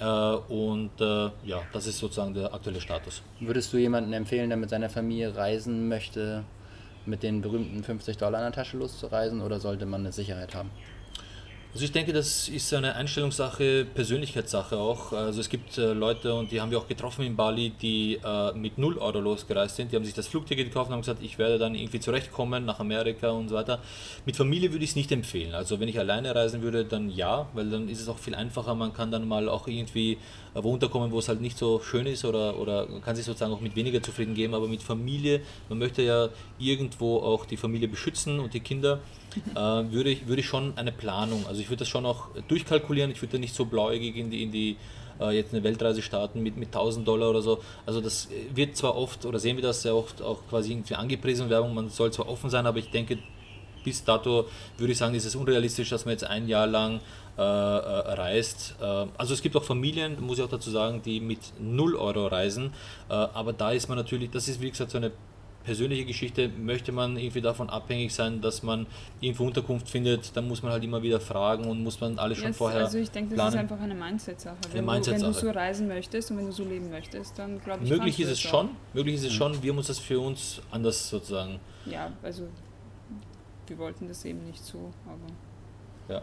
und 0.00 0.90
äh, 1.00 1.30
ja, 1.44 1.62
das 1.72 1.86
ist 1.86 1.98
sozusagen 1.98 2.34
der 2.34 2.52
aktuelle 2.52 2.80
Status. 2.80 3.22
Würdest 3.40 3.72
du 3.72 3.76
jemanden 3.76 4.12
empfehlen, 4.12 4.48
der 4.48 4.56
mit 4.56 4.70
seiner 4.70 4.88
Familie 4.88 5.36
reisen 5.36 5.88
möchte, 5.88 6.44
mit 7.06 7.22
den 7.22 7.42
berühmten 7.42 7.82
50 7.84 8.16
Dollar 8.16 8.40
in 8.40 8.46
der 8.46 8.52
Tasche 8.52 8.76
loszureisen 8.76 9.40
oder 9.40 9.60
sollte 9.60 9.86
man 9.86 10.00
eine 10.00 10.12
Sicherheit 10.12 10.54
haben? 10.54 10.70
Also 11.74 11.86
ich 11.86 11.90
denke, 11.90 12.12
das 12.12 12.48
ist 12.48 12.72
eine 12.72 12.94
Einstellungssache, 12.94 13.84
Persönlichkeitssache 13.84 14.76
auch. 14.76 15.12
Also 15.12 15.40
es 15.40 15.48
gibt 15.48 15.76
äh, 15.76 15.92
Leute 15.92 16.32
und 16.32 16.52
die 16.52 16.60
haben 16.60 16.70
wir 16.70 16.78
auch 16.78 16.86
getroffen 16.86 17.24
in 17.24 17.34
Bali, 17.34 17.70
die 17.70 18.20
äh, 18.24 18.52
mit 18.52 18.78
0 18.78 18.96
Euro 18.98 19.18
losgereist 19.18 19.74
sind. 19.74 19.90
Die 19.90 19.96
haben 19.96 20.04
sich 20.04 20.14
das 20.14 20.28
Flugticket 20.28 20.68
gekauft 20.68 20.90
und 20.90 20.92
haben 20.92 21.00
gesagt, 21.00 21.20
ich 21.20 21.36
werde 21.36 21.58
dann 21.58 21.74
irgendwie 21.74 21.98
zurechtkommen 21.98 22.64
nach 22.64 22.78
Amerika 22.78 23.30
und 23.30 23.48
so 23.48 23.56
weiter. 23.56 23.80
Mit 24.24 24.36
Familie 24.36 24.70
würde 24.70 24.84
ich 24.84 24.90
es 24.90 24.96
nicht 24.96 25.10
empfehlen. 25.10 25.52
Also 25.52 25.80
wenn 25.80 25.88
ich 25.88 25.98
alleine 25.98 26.32
reisen 26.32 26.62
würde, 26.62 26.84
dann 26.84 27.10
ja, 27.10 27.48
weil 27.54 27.68
dann 27.68 27.88
ist 27.88 28.00
es 28.00 28.08
auch 28.08 28.18
viel 28.18 28.36
einfacher. 28.36 28.76
Man 28.76 28.92
kann 28.92 29.10
dann 29.10 29.26
mal 29.26 29.48
auch 29.48 29.66
irgendwie 29.66 30.12
äh, 30.54 30.62
wo 30.62 30.72
unterkommen, 30.72 31.10
wo 31.10 31.18
es 31.18 31.26
halt 31.26 31.40
nicht 31.40 31.58
so 31.58 31.80
schön 31.80 32.06
ist 32.06 32.24
oder, 32.24 32.56
oder 32.56 32.86
kann 33.04 33.16
sich 33.16 33.24
sozusagen 33.24 33.52
auch 33.52 33.60
mit 33.60 33.74
weniger 33.74 34.00
zufrieden 34.00 34.34
geben. 34.34 34.54
Aber 34.54 34.68
mit 34.68 34.84
Familie, 34.84 35.40
man 35.68 35.80
möchte 35.80 36.02
ja 36.02 36.28
irgendwo 36.56 37.18
auch 37.18 37.44
die 37.46 37.56
Familie 37.56 37.88
beschützen 37.88 38.38
und 38.38 38.54
die 38.54 38.60
Kinder 38.60 39.00
äh, 39.54 39.58
würde, 39.58 40.10
ich, 40.10 40.26
würde 40.26 40.40
ich 40.40 40.46
schon 40.46 40.76
eine 40.76 40.92
Planung, 40.92 41.46
also 41.46 41.60
ich 41.60 41.68
würde 41.68 41.80
das 41.80 41.88
schon 41.88 42.06
auch 42.06 42.28
durchkalkulieren, 42.48 43.10
ich 43.10 43.20
würde 43.20 43.38
nicht 43.38 43.54
so 43.54 43.64
blauäugig 43.64 44.16
in 44.16 44.30
die, 44.30 44.42
in 44.42 44.52
die 44.52 44.76
äh, 45.20 45.30
jetzt 45.36 45.52
eine 45.52 45.62
Weltreise 45.62 46.02
starten 46.02 46.42
mit, 46.42 46.56
mit 46.56 46.68
1000 46.68 47.06
Dollar 47.06 47.30
oder 47.30 47.42
so. 47.42 47.60
Also 47.86 48.00
das 48.00 48.28
wird 48.54 48.76
zwar 48.76 48.96
oft, 48.96 49.24
oder 49.26 49.38
sehen 49.38 49.56
wir 49.56 49.62
das 49.62 49.82
sehr 49.82 49.94
oft 49.94 50.22
auch 50.22 50.40
quasi 50.48 50.72
irgendwie 50.72 50.94
angepriesen, 50.94 51.50
Werbung, 51.50 51.74
man 51.74 51.88
soll 51.88 52.12
zwar 52.12 52.28
offen 52.28 52.50
sein, 52.50 52.66
aber 52.66 52.78
ich 52.78 52.90
denke, 52.90 53.18
bis 53.84 54.02
dato 54.02 54.48
würde 54.78 54.92
ich 54.92 54.98
sagen, 54.98 55.14
ist 55.14 55.26
es 55.26 55.36
unrealistisch, 55.36 55.90
dass 55.90 56.06
man 56.06 56.12
jetzt 56.12 56.24
ein 56.24 56.48
Jahr 56.48 56.66
lang 56.66 57.00
äh, 57.36 57.42
äh 57.42 57.42
reist. 57.42 58.76
Äh, 58.80 59.06
also 59.18 59.34
es 59.34 59.42
gibt 59.42 59.54
auch 59.56 59.64
Familien, 59.64 60.16
muss 60.20 60.38
ich 60.38 60.44
auch 60.44 60.48
dazu 60.48 60.70
sagen, 60.70 61.02
die 61.04 61.20
mit 61.20 61.40
0 61.60 61.94
Euro 61.96 62.26
reisen, 62.26 62.72
äh, 63.08 63.12
aber 63.12 63.52
da 63.52 63.72
ist 63.72 63.88
man 63.88 63.98
natürlich, 63.98 64.30
das 64.30 64.48
ist 64.48 64.60
wie 64.60 64.70
gesagt 64.70 64.90
so 64.90 64.96
eine 64.98 65.12
persönliche 65.64 66.04
Geschichte, 66.04 66.48
möchte 66.48 66.92
man 66.92 67.16
irgendwie 67.16 67.40
davon 67.40 67.70
abhängig 67.70 68.14
sein, 68.14 68.40
dass 68.40 68.62
man 68.62 68.86
irgendwo 69.20 69.46
Unterkunft 69.46 69.88
findet, 69.88 70.36
dann 70.36 70.46
muss 70.46 70.62
man 70.62 70.72
halt 70.72 70.84
immer 70.84 71.02
wieder 71.02 71.20
fragen 71.20 71.64
und 71.64 71.82
muss 71.82 72.00
man 72.00 72.18
alles 72.18 72.38
schon 72.38 72.48
yes, 72.48 72.56
vorher 72.56 72.80
Also 72.80 72.98
ich 72.98 73.10
denke, 73.10 73.30
das 73.30 73.36
planen. 73.36 73.54
ist 73.54 73.60
einfach 73.60 73.80
eine 73.80 73.94
Mindset-Sache. 73.94 74.56
Wenn, 74.72 74.84
Mindset 74.84 75.14
wenn, 75.14 75.22
du 75.22 75.32
so 75.32 75.50
reisen 75.50 75.88
möchtest 75.88 76.30
und 76.30 76.36
wenn 76.36 76.46
du 76.46 76.52
so 76.52 76.64
leben 76.64 76.90
möchtest, 76.90 77.38
dann 77.38 77.60
glaube 77.60 77.84
ich, 77.84 77.90
Möglich 77.90 78.20
ist 78.20 78.30
es 78.30 78.40
schon, 78.40 78.70
möglich 78.92 79.16
ist 79.16 79.24
es 79.24 79.32
schon, 79.32 79.62
wir 79.62 79.70
haben 79.70 79.78
uns 79.78 79.86
das 79.86 79.98
für 79.98 80.20
uns 80.20 80.60
anders 80.70 81.08
sozusagen... 81.08 81.58
Ja, 81.86 82.12
also 82.22 82.48
wir 83.66 83.78
wollten 83.78 84.06
das 84.06 84.24
eben 84.24 84.44
nicht 84.46 84.62
so, 84.62 84.92
aber... 85.06 86.14
Ja, 86.14 86.20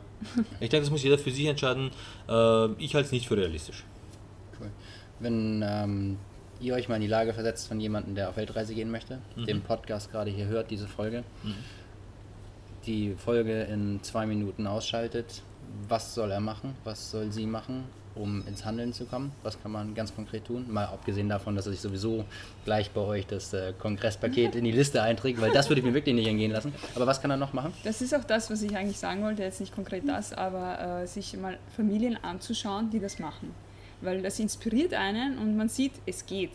ich 0.60 0.69
denke, 0.69 0.82
das 0.82 0.91
muss 0.91 1.01
jeder 1.01 1.17
für 1.17 1.32
sich 1.32 1.47
entscheiden. 1.47 1.89
Äh, 2.30 2.65
ich 2.73 2.93
halte 2.93 3.08
es 3.08 3.12
nicht 3.12 3.27
für 3.27 3.36
realistisch. 3.36 3.84
Cool. 4.60 4.69
Wenn 5.19 5.63
ähm, 5.65 6.17
ihr 6.62 6.74
euch 6.74 6.89
mal 6.89 6.95
in 6.95 7.02
die 7.02 7.08
Lage 7.08 7.34
versetzt 7.34 7.67
von 7.67 7.80
jemandem, 7.80 8.15
der 8.15 8.30
auf 8.30 8.38
Weltreise 8.38 8.74
gehen 8.74 8.91
möchte, 8.91 9.19
mhm. 9.36 9.45
den 9.45 9.62
Podcast 9.62 10.12
gerade 10.12 10.32
hier 10.32 10.45
hört, 10.45 10.71
diese 10.71 10.88
Folge, 10.88 11.24
mhm. 11.43 11.56
die 12.86 13.15
Folge 13.15 13.63
in 13.63 14.02
zwei 14.04 14.26
Minuten 14.26 14.67
ausschaltet, 14.67 15.41
was 15.88 16.13
soll 16.13 16.32
er 16.32 16.41
machen? 16.41 16.76
Was 16.84 17.12
soll 17.12 17.32
sie 17.32 17.45
machen? 17.45 17.86
um 18.15 18.45
ins 18.47 18.65
Handeln 18.65 18.93
zu 18.93 19.06
kommen? 19.06 19.32
Was 19.43 19.62
kann 19.62 19.71
man 19.71 19.95
ganz 19.95 20.13
konkret 20.15 20.45
tun? 20.45 20.65
Mal 20.69 20.86
abgesehen 20.86 21.30
davon, 21.30 21.56
dass 21.56 21.67
ich 21.67 21.80
sowieso 21.80 22.26
gleich 22.65 22.91
bei 22.91 23.02
euch 23.02 23.28
das 23.28 23.54
äh, 23.54 23.74
Kongresspaket 23.78 24.56
in 24.56 24.63
die 24.63 24.71
Liste 24.71 25.02
einträge, 25.02 25.41
weil 25.41 25.52
das 25.52 25.69
würde 25.69 25.80
ich 25.80 25.86
mir 25.86 25.93
wirklich 25.93 26.15
nicht 26.15 26.28
entgehen 26.28 26.52
lassen. 26.52 26.74
Aber 26.95 27.08
was 27.08 27.21
kann 27.21 27.32
er 27.32 27.38
noch 27.38 27.54
machen? 27.54 27.74
Das 27.84 28.02
ist 28.02 28.13
auch 28.13 28.24
das, 28.24 28.50
was 28.50 28.62
ich 28.62 28.76
eigentlich 28.76 29.00
sagen 29.00 29.24
wollte, 29.24 29.43
jetzt 29.43 29.60
nicht 29.60 29.74
konkret 29.74 30.08
das, 30.08 30.34
aber 30.34 31.02
äh, 31.02 31.08
sich 31.08 31.36
mal 31.38 31.58
Familien 31.76 32.17
anzuschauen, 32.21 32.89
die 32.89 33.00
das 33.00 33.19
machen. 33.19 33.54
Weil 34.01 34.21
das 34.21 34.39
inspiriert 34.39 34.93
einen 34.93 35.37
und 35.37 35.55
man 35.55 35.69
sieht, 35.69 35.93
es 36.05 36.25
geht. 36.25 36.51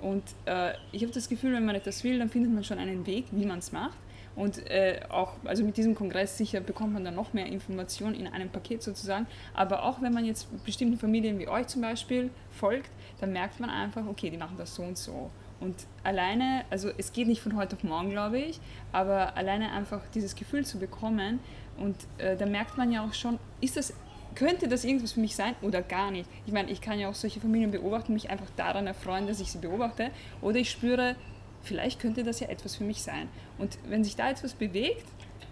Und 0.00 0.22
äh, 0.46 0.72
ich 0.92 1.02
habe 1.02 1.12
das 1.12 1.28
Gefühl, 1.28 1.52
wenn 1.52 1.64
man 1.64 1.74
etwas 1.74 2.04
will, 2.04 2.18
dann 2.18 2.28
findet 2.28 2.52
man 2.52 2.64
schon 2.64 2.78
einen 2.78 3.06
Weg, 3.06 3.26
wie 3.30 3.46
man 3.46 3.58
es 3.58 3.72
macht. 3.72 3.98
Und 4.36 4.64
äh, 4.70 5.00
auch, 5.08 5.32
also 5.44 5.64
mit 5.64 5.76
diesem 5.76 5.96
Kongress 5.96 6.38
sicher 6.38 6.60
bekommt 6.60 6.92
man 6.92 7.04
dann 7.04 7.16
noch 7.16 7.32
mehr 7.32 7.46
Informationen 7.46 8.14
in 8.14 8.28
einem 8.28 8.50
Paket 8.50 8.84
sozusagen. 8.84 9.26
Aber 9.52 9.82
auch 9.82 10.00
wenn 10.00 10.12
man 10.12 10.24
jetzt 10.24 10.46
bestimmten 10.64 10.96
Familien 10.96 11.40
wie 11.40 11.48
euch 11.48 11.66
zum 11.66 11.82
Beispiel 11.82 12.30
folgt, 12.52 12.90
dann 13.20 13.32
merkt 13.32 13.58
man 13.58 13.68
einfach, 13.68 14.06
okay, 14.06 14.30
die 14.30 14.36
machen 14.36 14.56
das 14.56 14.76
so 14.76 14.82
und 14.82 14.96
so. 14.96 15.30
Und 15.60 15.74
alleine, 16.04 16.64
also 16.70 16.90
es 16.96 17.12
geht 17.12 17.26
nicht 17.26 17.42
von 17.42 17.56
heute 17.56 17.74
auf 17.74 17.82
morgen, 17.82 18.10
glaube 18.10 18.38
ich, 18.38 18.60
aber 18.92 19.36
alleine 19.36 19.72
einfach 19.72 20.02
dieses 20.14 20.36
Gefühl 20.36 20.64
zu 20.64 20.78
bekommen 20.78 21.40
und 21.78 21.96
äh, 22.18 22.36
da 22.36 22.46
merkt 22.46 22.76
man 22.78 22.92
ja 22.92 23.04
auch 23.04 23.14
schon, 23.14 23.40
ist 23.60 23.76
das, 23.76 23.92
könnte 24.34 24.68
das 24.68 24.84
irgendwas 24.84 25.12
für 25.12 25.20
mich 25.20 25.34
sein 25.34 25.54
oder 25.62 25.82
gar 25.82 26.10
nicht? 26.10 26.28
Ich 26.46 26.52
meine, 26.52 26.70
ich 26.70 26.80
kann 26.80 26.98
ja 26.98 27.08
auch 27.08 27.14
solche 27.14 27.40
Familien 27.40 27.70
beobachten, 27.70 28.12
mich 28.12 28.30
einfach 28.30 28.50
daran 28.56 28.86
erfreuen, 28.86 29.26
dass 29.26 29.40
ich 29.40 29.50
sie 29.50 29.58
beobachte 29.58 30.10
oder 30.40 30.58
ich 30.58 30.70
spüre, 30.70 31.16
vielleicht 31.62 32.00
könnte 32.00 32.22
das 32.22 32.40
ja 32.40 32.48
etwas 32.48 32.76
für 32.76 32.84
mich 32.84 33.02
sein. 33.02 33.28
Und 33.58 33.78
wenn 33.88 34.04
sich 34.04 34.16
da 34.16 34.30
etwas 34.30 34.54
bewegt, 34.54 35.04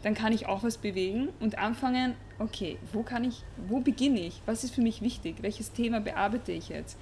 dann 0.02 0.14
kann 0.14 0.32
ich 0.32 0.46
auch 0.46 0.62
was 0.62 0.78
bewegen 0.78 1.30
und 1.40 1.58
anfangen, 1.58 2.14
okay, 2.38 2.78
wo 2.92 3.02
kann 3.02 3.24
ich, 3.24 3.42
wo 3.68 3.80
beginne 3.80 4.20
ich? 4.20 4.40
Was 4.46 4.62
ist 4.62 4.74
für 4.74 4.82
mich 4.82 5.02
wichtig? 5.02 5.36
Welches 5.40 5.72
Thema 5.72 6.00
bearbeite 6.00 6.52
ich 6.52 6.68
jetzt? 6.68 6.96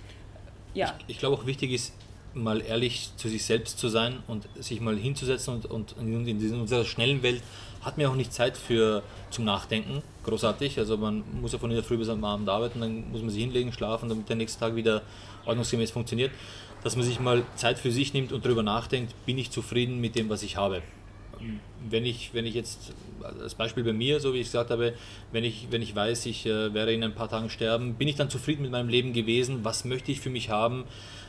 Ja. 0.72 0.96
Ich, 1.00 1.14
ich 1.14 1.18
glaube 1.18 1.36
auch 1.36 1.46
wichtig 1.46 1.72
ist, 1.72 1.92
mal 2.34 2.60
ehrlich 2.60 3.10
zu 3.16 3.28
sich 3.28 3.44
selbst 3.44 3.78
zu 3.78 3.88
sein 3.88 4.22
und 4.26 4.46
sich 4.60 4.80
mal 4.80 4.96
hinzusetzen 4.96 5.54
und, 5.54 5.66
und 5.66 5.94
in, 5.98 6.38
dieser, 6.38 6.56
unserer 6.56 6.84
schnellen 6.84 7.22
Welt 7.22 7.42
hat 7.82 7.98
man 7.98 8.06
auch 8.06 8.14
nicht 8.14 8.32
Zeit 8.32 8.56
für 8.56 9.02
zum 9.30 9.44
Nachdenken, 9.44 10.02
großartig. 10.24 10.78
Also 10.78 10.96
man 10.96 11.22
muss 11.40 11.52
ja 11.52 11.58
von 11.58 11.70
der 11.70 11.84
Früh 11.84 11.98
bis 11.98 12.08
am 12.08 12.24
Abend 12.24 12.48
arbeiten, 12.48 12.80
dann 12.80 13.10
muss 13.10 13.20
man 13.20 13.30
sich 13.30 13.42
hinlegen, 13.42 13.72
schlafen, 13.72 14.08
damit 14.08 14.28
der 14.28 14.36
nächste 14.36 14.60
Tag 14.60 14.74
wieder 14.74 15.02
ordnungsgemäß 15.44 15.90
funktioniert 15.90 16.30
dass 16.84 16.96
man 16.96 17.04
sich 17.04 17.18
mal 17.18 17.42
Zeit 17.56 17.78
für 17.78 17.90
sich 17.90 18.12
nimmt 18.12 18.30
und 18.30 18.44
darüber 18.44 18.62
nachdenkt, 18.62 19.14
bin 19.24 19.38
ich 19.38 19.50
zufrieden 19.50 20.00
mit 20.00 20.14
dem, 20.14 20.28
was 20.28 20.42
ich 20.42 20.56
habe. 20.56 20.82
Wenn 21.88 22.04
ich, 22.04 22.30
wenn 22.34 22.46
ich 22.46 22.54
jetzt, 22.54 22.92
als 23.22 23.54
Beispiel 23.54 23.82
bei 23.82 23.92
mir, 23.92 24.20
so 24.20 24.34
wie 24.34 24.38
ich 24.38 24.46
gesagt 24.46 24.70
habe, 24.70 24.92
wenn 25.32 25.44
ich, 25.44 25.68
wenn 25.70 25.82
ich 25.82 25.96
weiß, 25.96 26.26
ich 26.26 26.46
äh, 26.46 26.72
werde 26.72 26.92
in 26.92 27.02
ein 27.02 27.14
paar 27.14 27.28
Tagen 27.28 27.50
sterben, 27.50 27.94
bin 27.94 28.06
ich 28.06 28.16
dann 28.16 28.30
zufrieden 28.30 28.62
mit 28.62 28.70
meinem 28.70 28.88
Leben 28.88 29.12
gewesen? 29.12 29.60
Was 29.64 29.84
möchte 29.84 30.12
ich 30.12 30.20
für 30.20 30.30
mich 30.30 30.50
haben? 30.50 30.84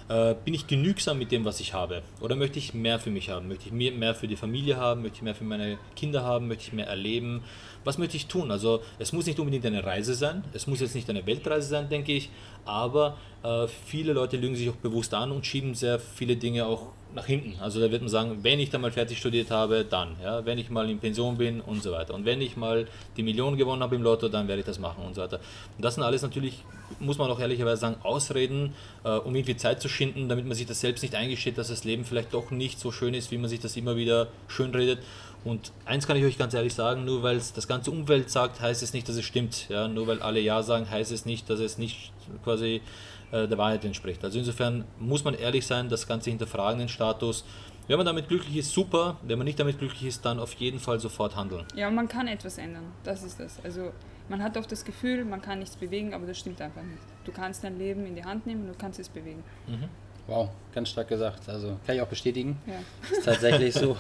Äh, 0.08 0.36
bin 0.46 0.54
ich 0.54 0.68
genügsam 0.68 1.18
mit 1.18 1.32
dem, 1.32 1.46
was 1.46 1.60
ich 1.60 1.74
habe? 1.74 2.04
Oder 2.22 2.36
möchte 2.36 2.60
ich 2.60 2.76
mehr 2.76 3.00
für 3.00 3.10
mich 3.10 3.32
haben? 3.32 3.48
Möchte 3.48 3.66
ich 3.68 3.72
mehr 3.72 4.14
für 4.14 4.28
die 4.28 4.36
Familie 4.36 4.78
haben? 4.78 5.02
Möchte 5.02 5.18
ich 5.18 5.24
mehr 5.24 5.34
für 5.34 5.44
meine 5.44 5.80
Kinder 5.96 6.24
haben? 6.24 6.48
Möchte 6.48 6.66
ich 6.68 6.74
mehr 6.74 6.88
erleben? 6.88 7.44
Was 7.84 7.98
möchte 7.98 8.16
ich 8.16 8.28
tun? 8.28 8.52
Also 8.52 8.82
es 9.00 9.14
muss 9.14 9.26
nicht 9.26 9.40
unbedingt 9.40 9.66
eine 9.66 9.84
Reise 9.84 10.14
sein, 10.14 10.44
es 10.54 10.68
muss 10.68 10.80
jetzt 10.80 10.96
nicht 10.96 11.10
eine 11.10 11.26
Weltreise 11.26 11.68
sein, 11.68 11.90
denke 11.90 12.14
ich, 12.14 12.30
aber 12.66 13.18
äh, 13.44 13.68
viele 13.68 14.14
Leute 14.14 14.38
lügen 14.38 14.56
sich 14.56 14.70
auch 14.70 14.76
bewusst 14.76 15.14
an 15.14 15.32
und 15.32 15.46
schieben 15.46 15.76
sehr 15.76 16.00
viele 16.00 16.36
Dinge 16.36 16.66
auch 16.66 16.92
nach 17.16 17.26
hinten. 17.26 17.60
Also 17.62 17.80
da 17.80 17.90
wird 17.90 18.02
man 18.02 18.10
sagen, 18.10 18.40
wenn 18.44 18.60
ich 18.60 18.70
dann 18.70 18.82
mal 18.82 18.92
fertig 18.92 19.18
studiert 19.18 19.50
habe, 19.50 19.86
dann. 19.86 20.16
Ja, 20.22 20.46
wenn 20.46 20.58
ich 20.58 20.70
mal 20.70 20.90
in 20.90 21.00
Pension 21.00 21.38
bin 21.38 21.62
und 21.62 21.82
so 21.82 21.92
weiter. 21.92 22.14
Und 22.14 22.26
wenn 22.26 22.42
ich 22.42 22.58
mal 22.58 22.88
die 23.18 23.24
Million 23.24 23.58
gewonnen 23.58 23.82
habe 23.82 23.96
im 23.96 24.04
Lotto, 24.04 24.28
dann 24.28 24.48
werde 24.48 24.60
ich 24.60 24.66
das 24.66 24.80
machen 24.80 25.04
und 25.06 25.16
so 25.16 25.22
weiter. 25.22 25.40
Und 25.78 25.84
das 25.84 25.96
sind 25.96 26.04
alles 26.04 26.22
natürlich, 26.22 26.64
muss 27.00 27.18
man 27.18 27.32
auch 27.32 27.40
ehrlicherweise 27.40 27.82
sagen, 27.82 27.96
Ausreden, 28.04 28.74
äh, 29.04 29.10
um 29.10 29.36
irgendwie 29.36 29.56
Zeit 29.56 29.82
zu 29.82 29.88
schinden, 29.88 30.30
damit 30.30 30.46
man 30.46 30.56
sich 30.56 30.68
das 30.68 30.82
selbst 30.82 31.02
nicht 31.02 31.16
eingesteht, 31.16 31.58
dass 31.58 31.70
das 31.70 31.84
Leben 31.84 32.06
vielleicht 32.06 32.34
doch 32.34 32.52
nicht 32.52 32.80
so 32.80 32.92
schön 32.92 33.14
ist, 33.14 33.32
wie 33.32 33.38
man 33.38 33.50
sich 33.50 33.60
das 33.60 33.76
immer 33.78 33.96
wieder 33.96 34.28
schön 34.48 34.76
redet. 34.76 35.00
Und 35.46 35.72
eins 35.86 36.08
kann 36.08 36.18
ich 36.18 36.26
euch 36.26 36.40
ganz 36.40 36.56
ehrlich 36.56 36.74
sagen, 36.74 37.06
nur 37.06 37.22
weil 37.22 37.38
es 37.38 37.54
das 37.54 37.68
ganze 37.68 37.92
Umwelt 37.92 38.32
sagt, 38.32 38.60
heißt 38.62 38.82
es 38.82 38.94
nicht, 38.94 39.08
dass 39.08 39.16
es 39.16 39.26
stimmt. 39.26 39.70
Ja, 39.70 39.88
nur 39.88 40.08
weil 40.08 40.22
alle 40.22 40.40
Ja 40.40 40.64
sagen, 40.64 40.90
heißt 40.90 41.12
es 41.12 41.26
nicht, 41.26 41.50
dass 41.50 41.60
es 41.60 41.78
nicht 41.78 42.12
quasi 42.44 42.82
der 43.32 43.58
Wahrheit 43.58 43.84
entspricht. 43.86 44.24
Also 44.24 44.40
insofern 44.40 44.86
muss 45.00 45.24
man 45.24 45.34
ehrlich 45.34 45.66
sein, 45.66 45.90
das 45.90 46.08
Ganze 46.08 46.30
hinterfragen, 46.30 46.80
den 46.80 46.90
Status. 46.90 47.44
Wenn 47.88 47.98
man 47.98 48.06
damit 48.06 48.28
glücklich 48.30 48.56
ist, 48.58 48.72
super. 48.72 49.18
Wenn 49.22 49.38
man 49.38 49.46
nicht 49.46 49.60
damit 49.60 49.78
glücklich 49.78 50.06
ist, 50.06 50.26
dann 50.26 50.40
auf 50.40 50.54
jeden 50.54 50.80
Fall 50.80 51.00
sofort 51.00 51.36
handeln. 51.36 51.66
Ja, 51.76 51.90
man 51.92 52.08
kann 52.08 52.28
etwas 52.28 52.58
ändern. 52.58 52.92
Das 53.04 53.24
ist 53.24 53.40
das. 53.40 53.60
Also 53.64 53.92
man 54.28 54.42
hat 54.42 54.58
oft 54.58 54.72
das 54.72 54.84
Gefühl, 54.86 55.24
man 55.24 55.42
kann 55.42 55.60
nichts 55.60 55.76
bewegen, 55.76 56.14
aber 56.14 56.26
das 56.26 56.40
stimmt 56.40 56.62
einfach 56.62 56.82
nicht. 56.82 57.02
Du 57.26 57.32
kannst 57.32 57.64
dein 57.64 57.78
Leben 57.78 58.06
in 58.06 58.16
die 58.16 58.24
Hand 58.24 58.48
nehmen 58.48 58.62
und 58.62 58.68
du 58.70 58.78
kannst 58.78 59.00
es 59.00 59.10
bewegen. 59.10 59.44
Mhm. 59.68 59.90
Wow, 60.28 60.50
ganz 60.74 60.90
stark 60.90 61.08
gesagt. 61.08 61.48
Also 61.48 61.78
kann 61.86 61.96
ich 61.96 62.02
auch 62.02 62.08
bestätigen. 62.08 62.58
Ja. 62.66 62.74
Ist 63.12 63.26
tatsächlich 63.26 63.74
so. 63.74 63.96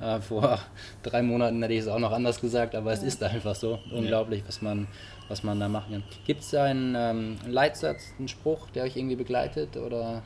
Äh, 0.00 0.20
vor 0.20 0.60
drei 1.02 1.22
Monaten 1.22 1.60
hätte 1.62 1.74
ich 1.74 1.80
es 1.80 1.88
auch 1.88 1.98
noch 1.98 2.12
anders 2.12 2.40
gesagt, 2.40 2.74
aber 2.74 2.92
es 2.92 3.02
ist 3.02 3.22
einfach 3.22 3.54
so. 3.54 3.78
Unglaublich, 3.92 4.44
was 4.46 4.62
man, 4.62 4.86
was 5.28 5.42
man 5.42 5.58
da 5.58 5.68
machen 5.68 5.92
kann. 5.92 6.04
Gibt 6.26 6.42
es 6.42 6.54
einen 6.54 6.94
ähm, 6.96 7.36
Leitsatz, 7.46 8.12
einen 8.18 8.28
Spruch, 8.28 8.70
der 8.70 8.84
euch 8.84 8.96
irgendwie 8.96 9.16
begleitet 9.16 9.76
oder 9.76 10.22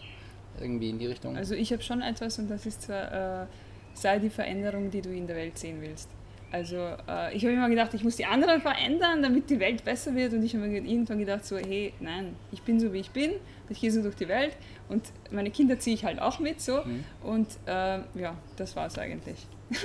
irgendwie 0.60 0.90
in 0.90 0.98
die 0.98 1.06
Richtung? 1.06 1.36
Also 1.36 1.54
ich 1.54 1.72
habe 1.72 1.82
schon 1.82 2.02
etwas 2.02 2.38
und 2.38 2.50
das 2.50 2.66
ist 2.66 2.82
zwar, 2.82 3.42
äh, 3.42 3.46
sei 3.94 4.18
die 4.18 4.30
Veränderung, 4.30 4.90
die 4.90 5.00
du 5.00 5.10
in 5.10 5.26
der 5.26 5.36
Welt 5.36 5.58
sehen 5.58 5.80
willst. 5.80 6.08
Also 6.50 6.76
äh, 7.08 7.34
ich 7.34 7.44
habe 7.44 7.54
immer 7.54 7.68
gedacht, 7.68 7.92
ich 7.94 8.04
muss 8.04 8.16
die 8.16 8.24
anderen 8.24 8.60
verändern, 8.60 9.22
damit 9.22 9.50
die 9.50 9.60
Welt 9.60 9.84
besser 9.84 10.14
wird. 10.14 10.32
Und 10.32 10.42
ich 10.42 10.54
habe 10.54 10.66
mir 10.66 10.78
irgendwann 10.78 11.18
gedacht, 11.18 11.44
so, 11.44 11.56
hey, 11.58 11.92
nein, 12.00 12.36
ich 12.52 12.62
bin 12.62 12.80
so, 12.80 12.92
wie 12.92 13.00
ich 13.00 13.10
bin. 13.10 13.32
Ich 13.68 13.80
gehe 13.80 13.90
so 13.90 14.02
durch 14.02 14.16
die 14.16 14.28
Welt 14.28 14.56
und 14.88 15.02
meine 15.30 15.50
Kinder 15.50 15.78
ziehe 15.78 15.94
ich 15.94 16.04
halt 16.04 16.20
auch 16.20 16.38
mit 16.38 16.60
so. 16.60 16.82
Mhm. 16.84 17.04
Und 17.22 17.48
äh, 17.66 18.00
ja, 18.14 18.36
das 18.56 18.76
war 18.76 18.86
es 18.86 18.98
eigentlich. 18.98 19.46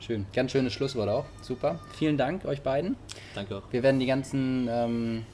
Schön, 0.00 0.26
ganz 0.34 0.52
schönes 0.52 0.72
Schlusswort 0.74 1.08
auch. 1.08 1.24
Super. 1.40 1.80
Vielen 1.96 2.18
Dank 2.18 2.44
euch 2.44 2.60
beiden. 2.60 2.96
Danke 3.34 3.56
auch. 3.56 3.62
Wir 3.70 3.82
werden 3.82 4.00
die 4.00 4.06
ganzen 4.06 4.68
ähm, 4.70 5.24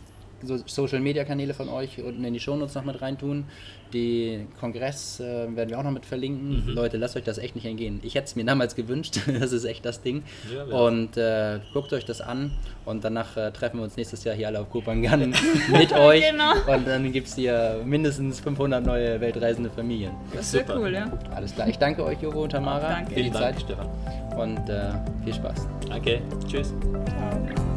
so 0.42 0.59
Social 0.66 1.00
Media 1.00 1.24
Kanäle 1.24 1.55
von 1.55 1.68
euch 1.68 2.03
unten 2.03 2.24
in 2.24 2.35
die 2.35 2.40
Shownotes 2.40 2.74
noch 2.74 2.85
mit 2.85 3.00
reintun. 3.00 3.44
Die 3.92 4.46
Kongress 4.61 5.20
äh, 5.20 5.24
werden 5.57 5.70
wir 5.70 5.79
auch 5.79 5.83
noch 5.83 5.90
mit 5.90 6.07
verlinken. 6.07 6.66
Mhm. 6.66 6.72
Leute, 6.74 6.96
lasst 6.96 7.16
euch 7.16 7.24
das 7.24 7.38
echt 7.38 7.57
nicht 7.57 7.66
entgehen. 7.66 8.00
Ich 8.03 8.14
hätte 8.14 8.26
es 8.26 8.37
mir 8.37 8.44
damals 8.44 8.76
gewünscht. 8.76 9.20
das 9.40 9.53
ist 9.53 9.64
echt 9.64 9.85
das 9.85 10.03
Ding. 10.03 10.22
Ja, 10.53 10.64
ja. 10.64 10.76
Und 10.76 11.16
äh, 11.16 11.61
guckt 11.72 11.92
euch 11.92 12.05
das 12.05 12.20
an. 12.20 12.53
Und 12.85 13.05
danach 13.05 13.37
äh, 13.37 13.50
treffen 13.50 13.79
wir 13.79 13.85
uns 13.85 13.96
nächstes 13.96 14.24
Jahr 14.24 14.35
hier 14.35 14.46
alle 14.46 14.61
auf 14.61 14.70
Kopangan 14.70 15.20
mit 15.72 15.92
euch. 15.92 16.24
Genau. 16.31 16.53
Und 16.72 16.87
dann 16.87 17.12
gibt 17.12 17.26
es 17.29 17.35
hier 17.35 17.81
mindestens 17.85 18.40
500 18.40 18.85
neue 18.85 19.20
weltreisende 19.20 19.70
Familien. 19.70 20.12
Das 20.33 20.46
ist 20.46 20.53
sehr 20.53 20.76
cool, 20.76 20.92
ja. 20.92 21.11
Alles 21.35 21.55
klar. 21.55 21.68
Ich 21.68 21.79
danke 21.79 22.05
euch, 22.05 22.20
Juro 22.22 22.44
und 22.44 22.50
Tamara, 22.50 22.88
danke. 22.88 23.14
für 23.14 23.22
die 23.22 23.31
Dank, 23.31 23.59
Zeit. 23.59 23.61
Stefan. 23.62 23.88
Und 24.37 24.68
äh, 24.68 24.92
viel 25.24 25.35
Spaß. 25.35 25.68
Danke. 25.88 26.22
Tschüss. 26.48 26.72
Ciao. 27.07 27.69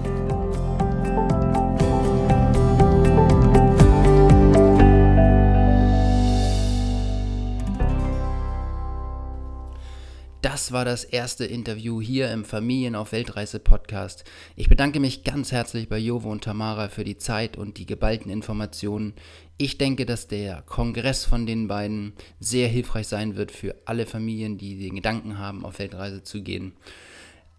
Das 10.63 10.71
war 10.71 10.85
das 10.85 11.03
erste 11.03 11.43
Interview 11.43 11.99
hier 11.99 12.31
im 12.31 12.45
Familien 12.45 12.95
auf 12.95 13.11
Weltreise 13.11 13.59
Podcast. 13.59 14.23
Ich 14.55 14.69
bedanke 14.69 15.01
mich 15.01 15.25
ganz 15.25 15.51
herzlich 15.51 15.89
bei 15.89 15.97
Jovo 15.97 16.31
und 16.31 16.45
Tamara 16.45 16.87
für 16.87 17.03
die 17.03 17.17
Zeit 17.17 17.57
und 17.57 17.77
die 17.77 17.85
geballten 17.85 18.31
Informationen. 18.31 19.13
Ich 19.57 19.77
denke, 19.77 20.05
dass 20.05 20.29
der 20.29 20.61
Kongress 20.61 21.25
von 21.25 21.45
den 21.45 21.67
beiden 21.67 22.13
sehr 22.39 22.69
hilfreich 22.69 23.09
sein 23.09 23.35
wird 23.35 23.51
für 23.51 23.75
alle 23.83 24.05
Familien, 24.05 24.57
die 24.57 24.79
den 24.79 24.95
Gedanken 24.95 25.37
haben, 25.37 25.65
auf 25.65 25.79
Weltreise 25.79 26.23
zu 26.23 26.41
gehen. 26.41 26.71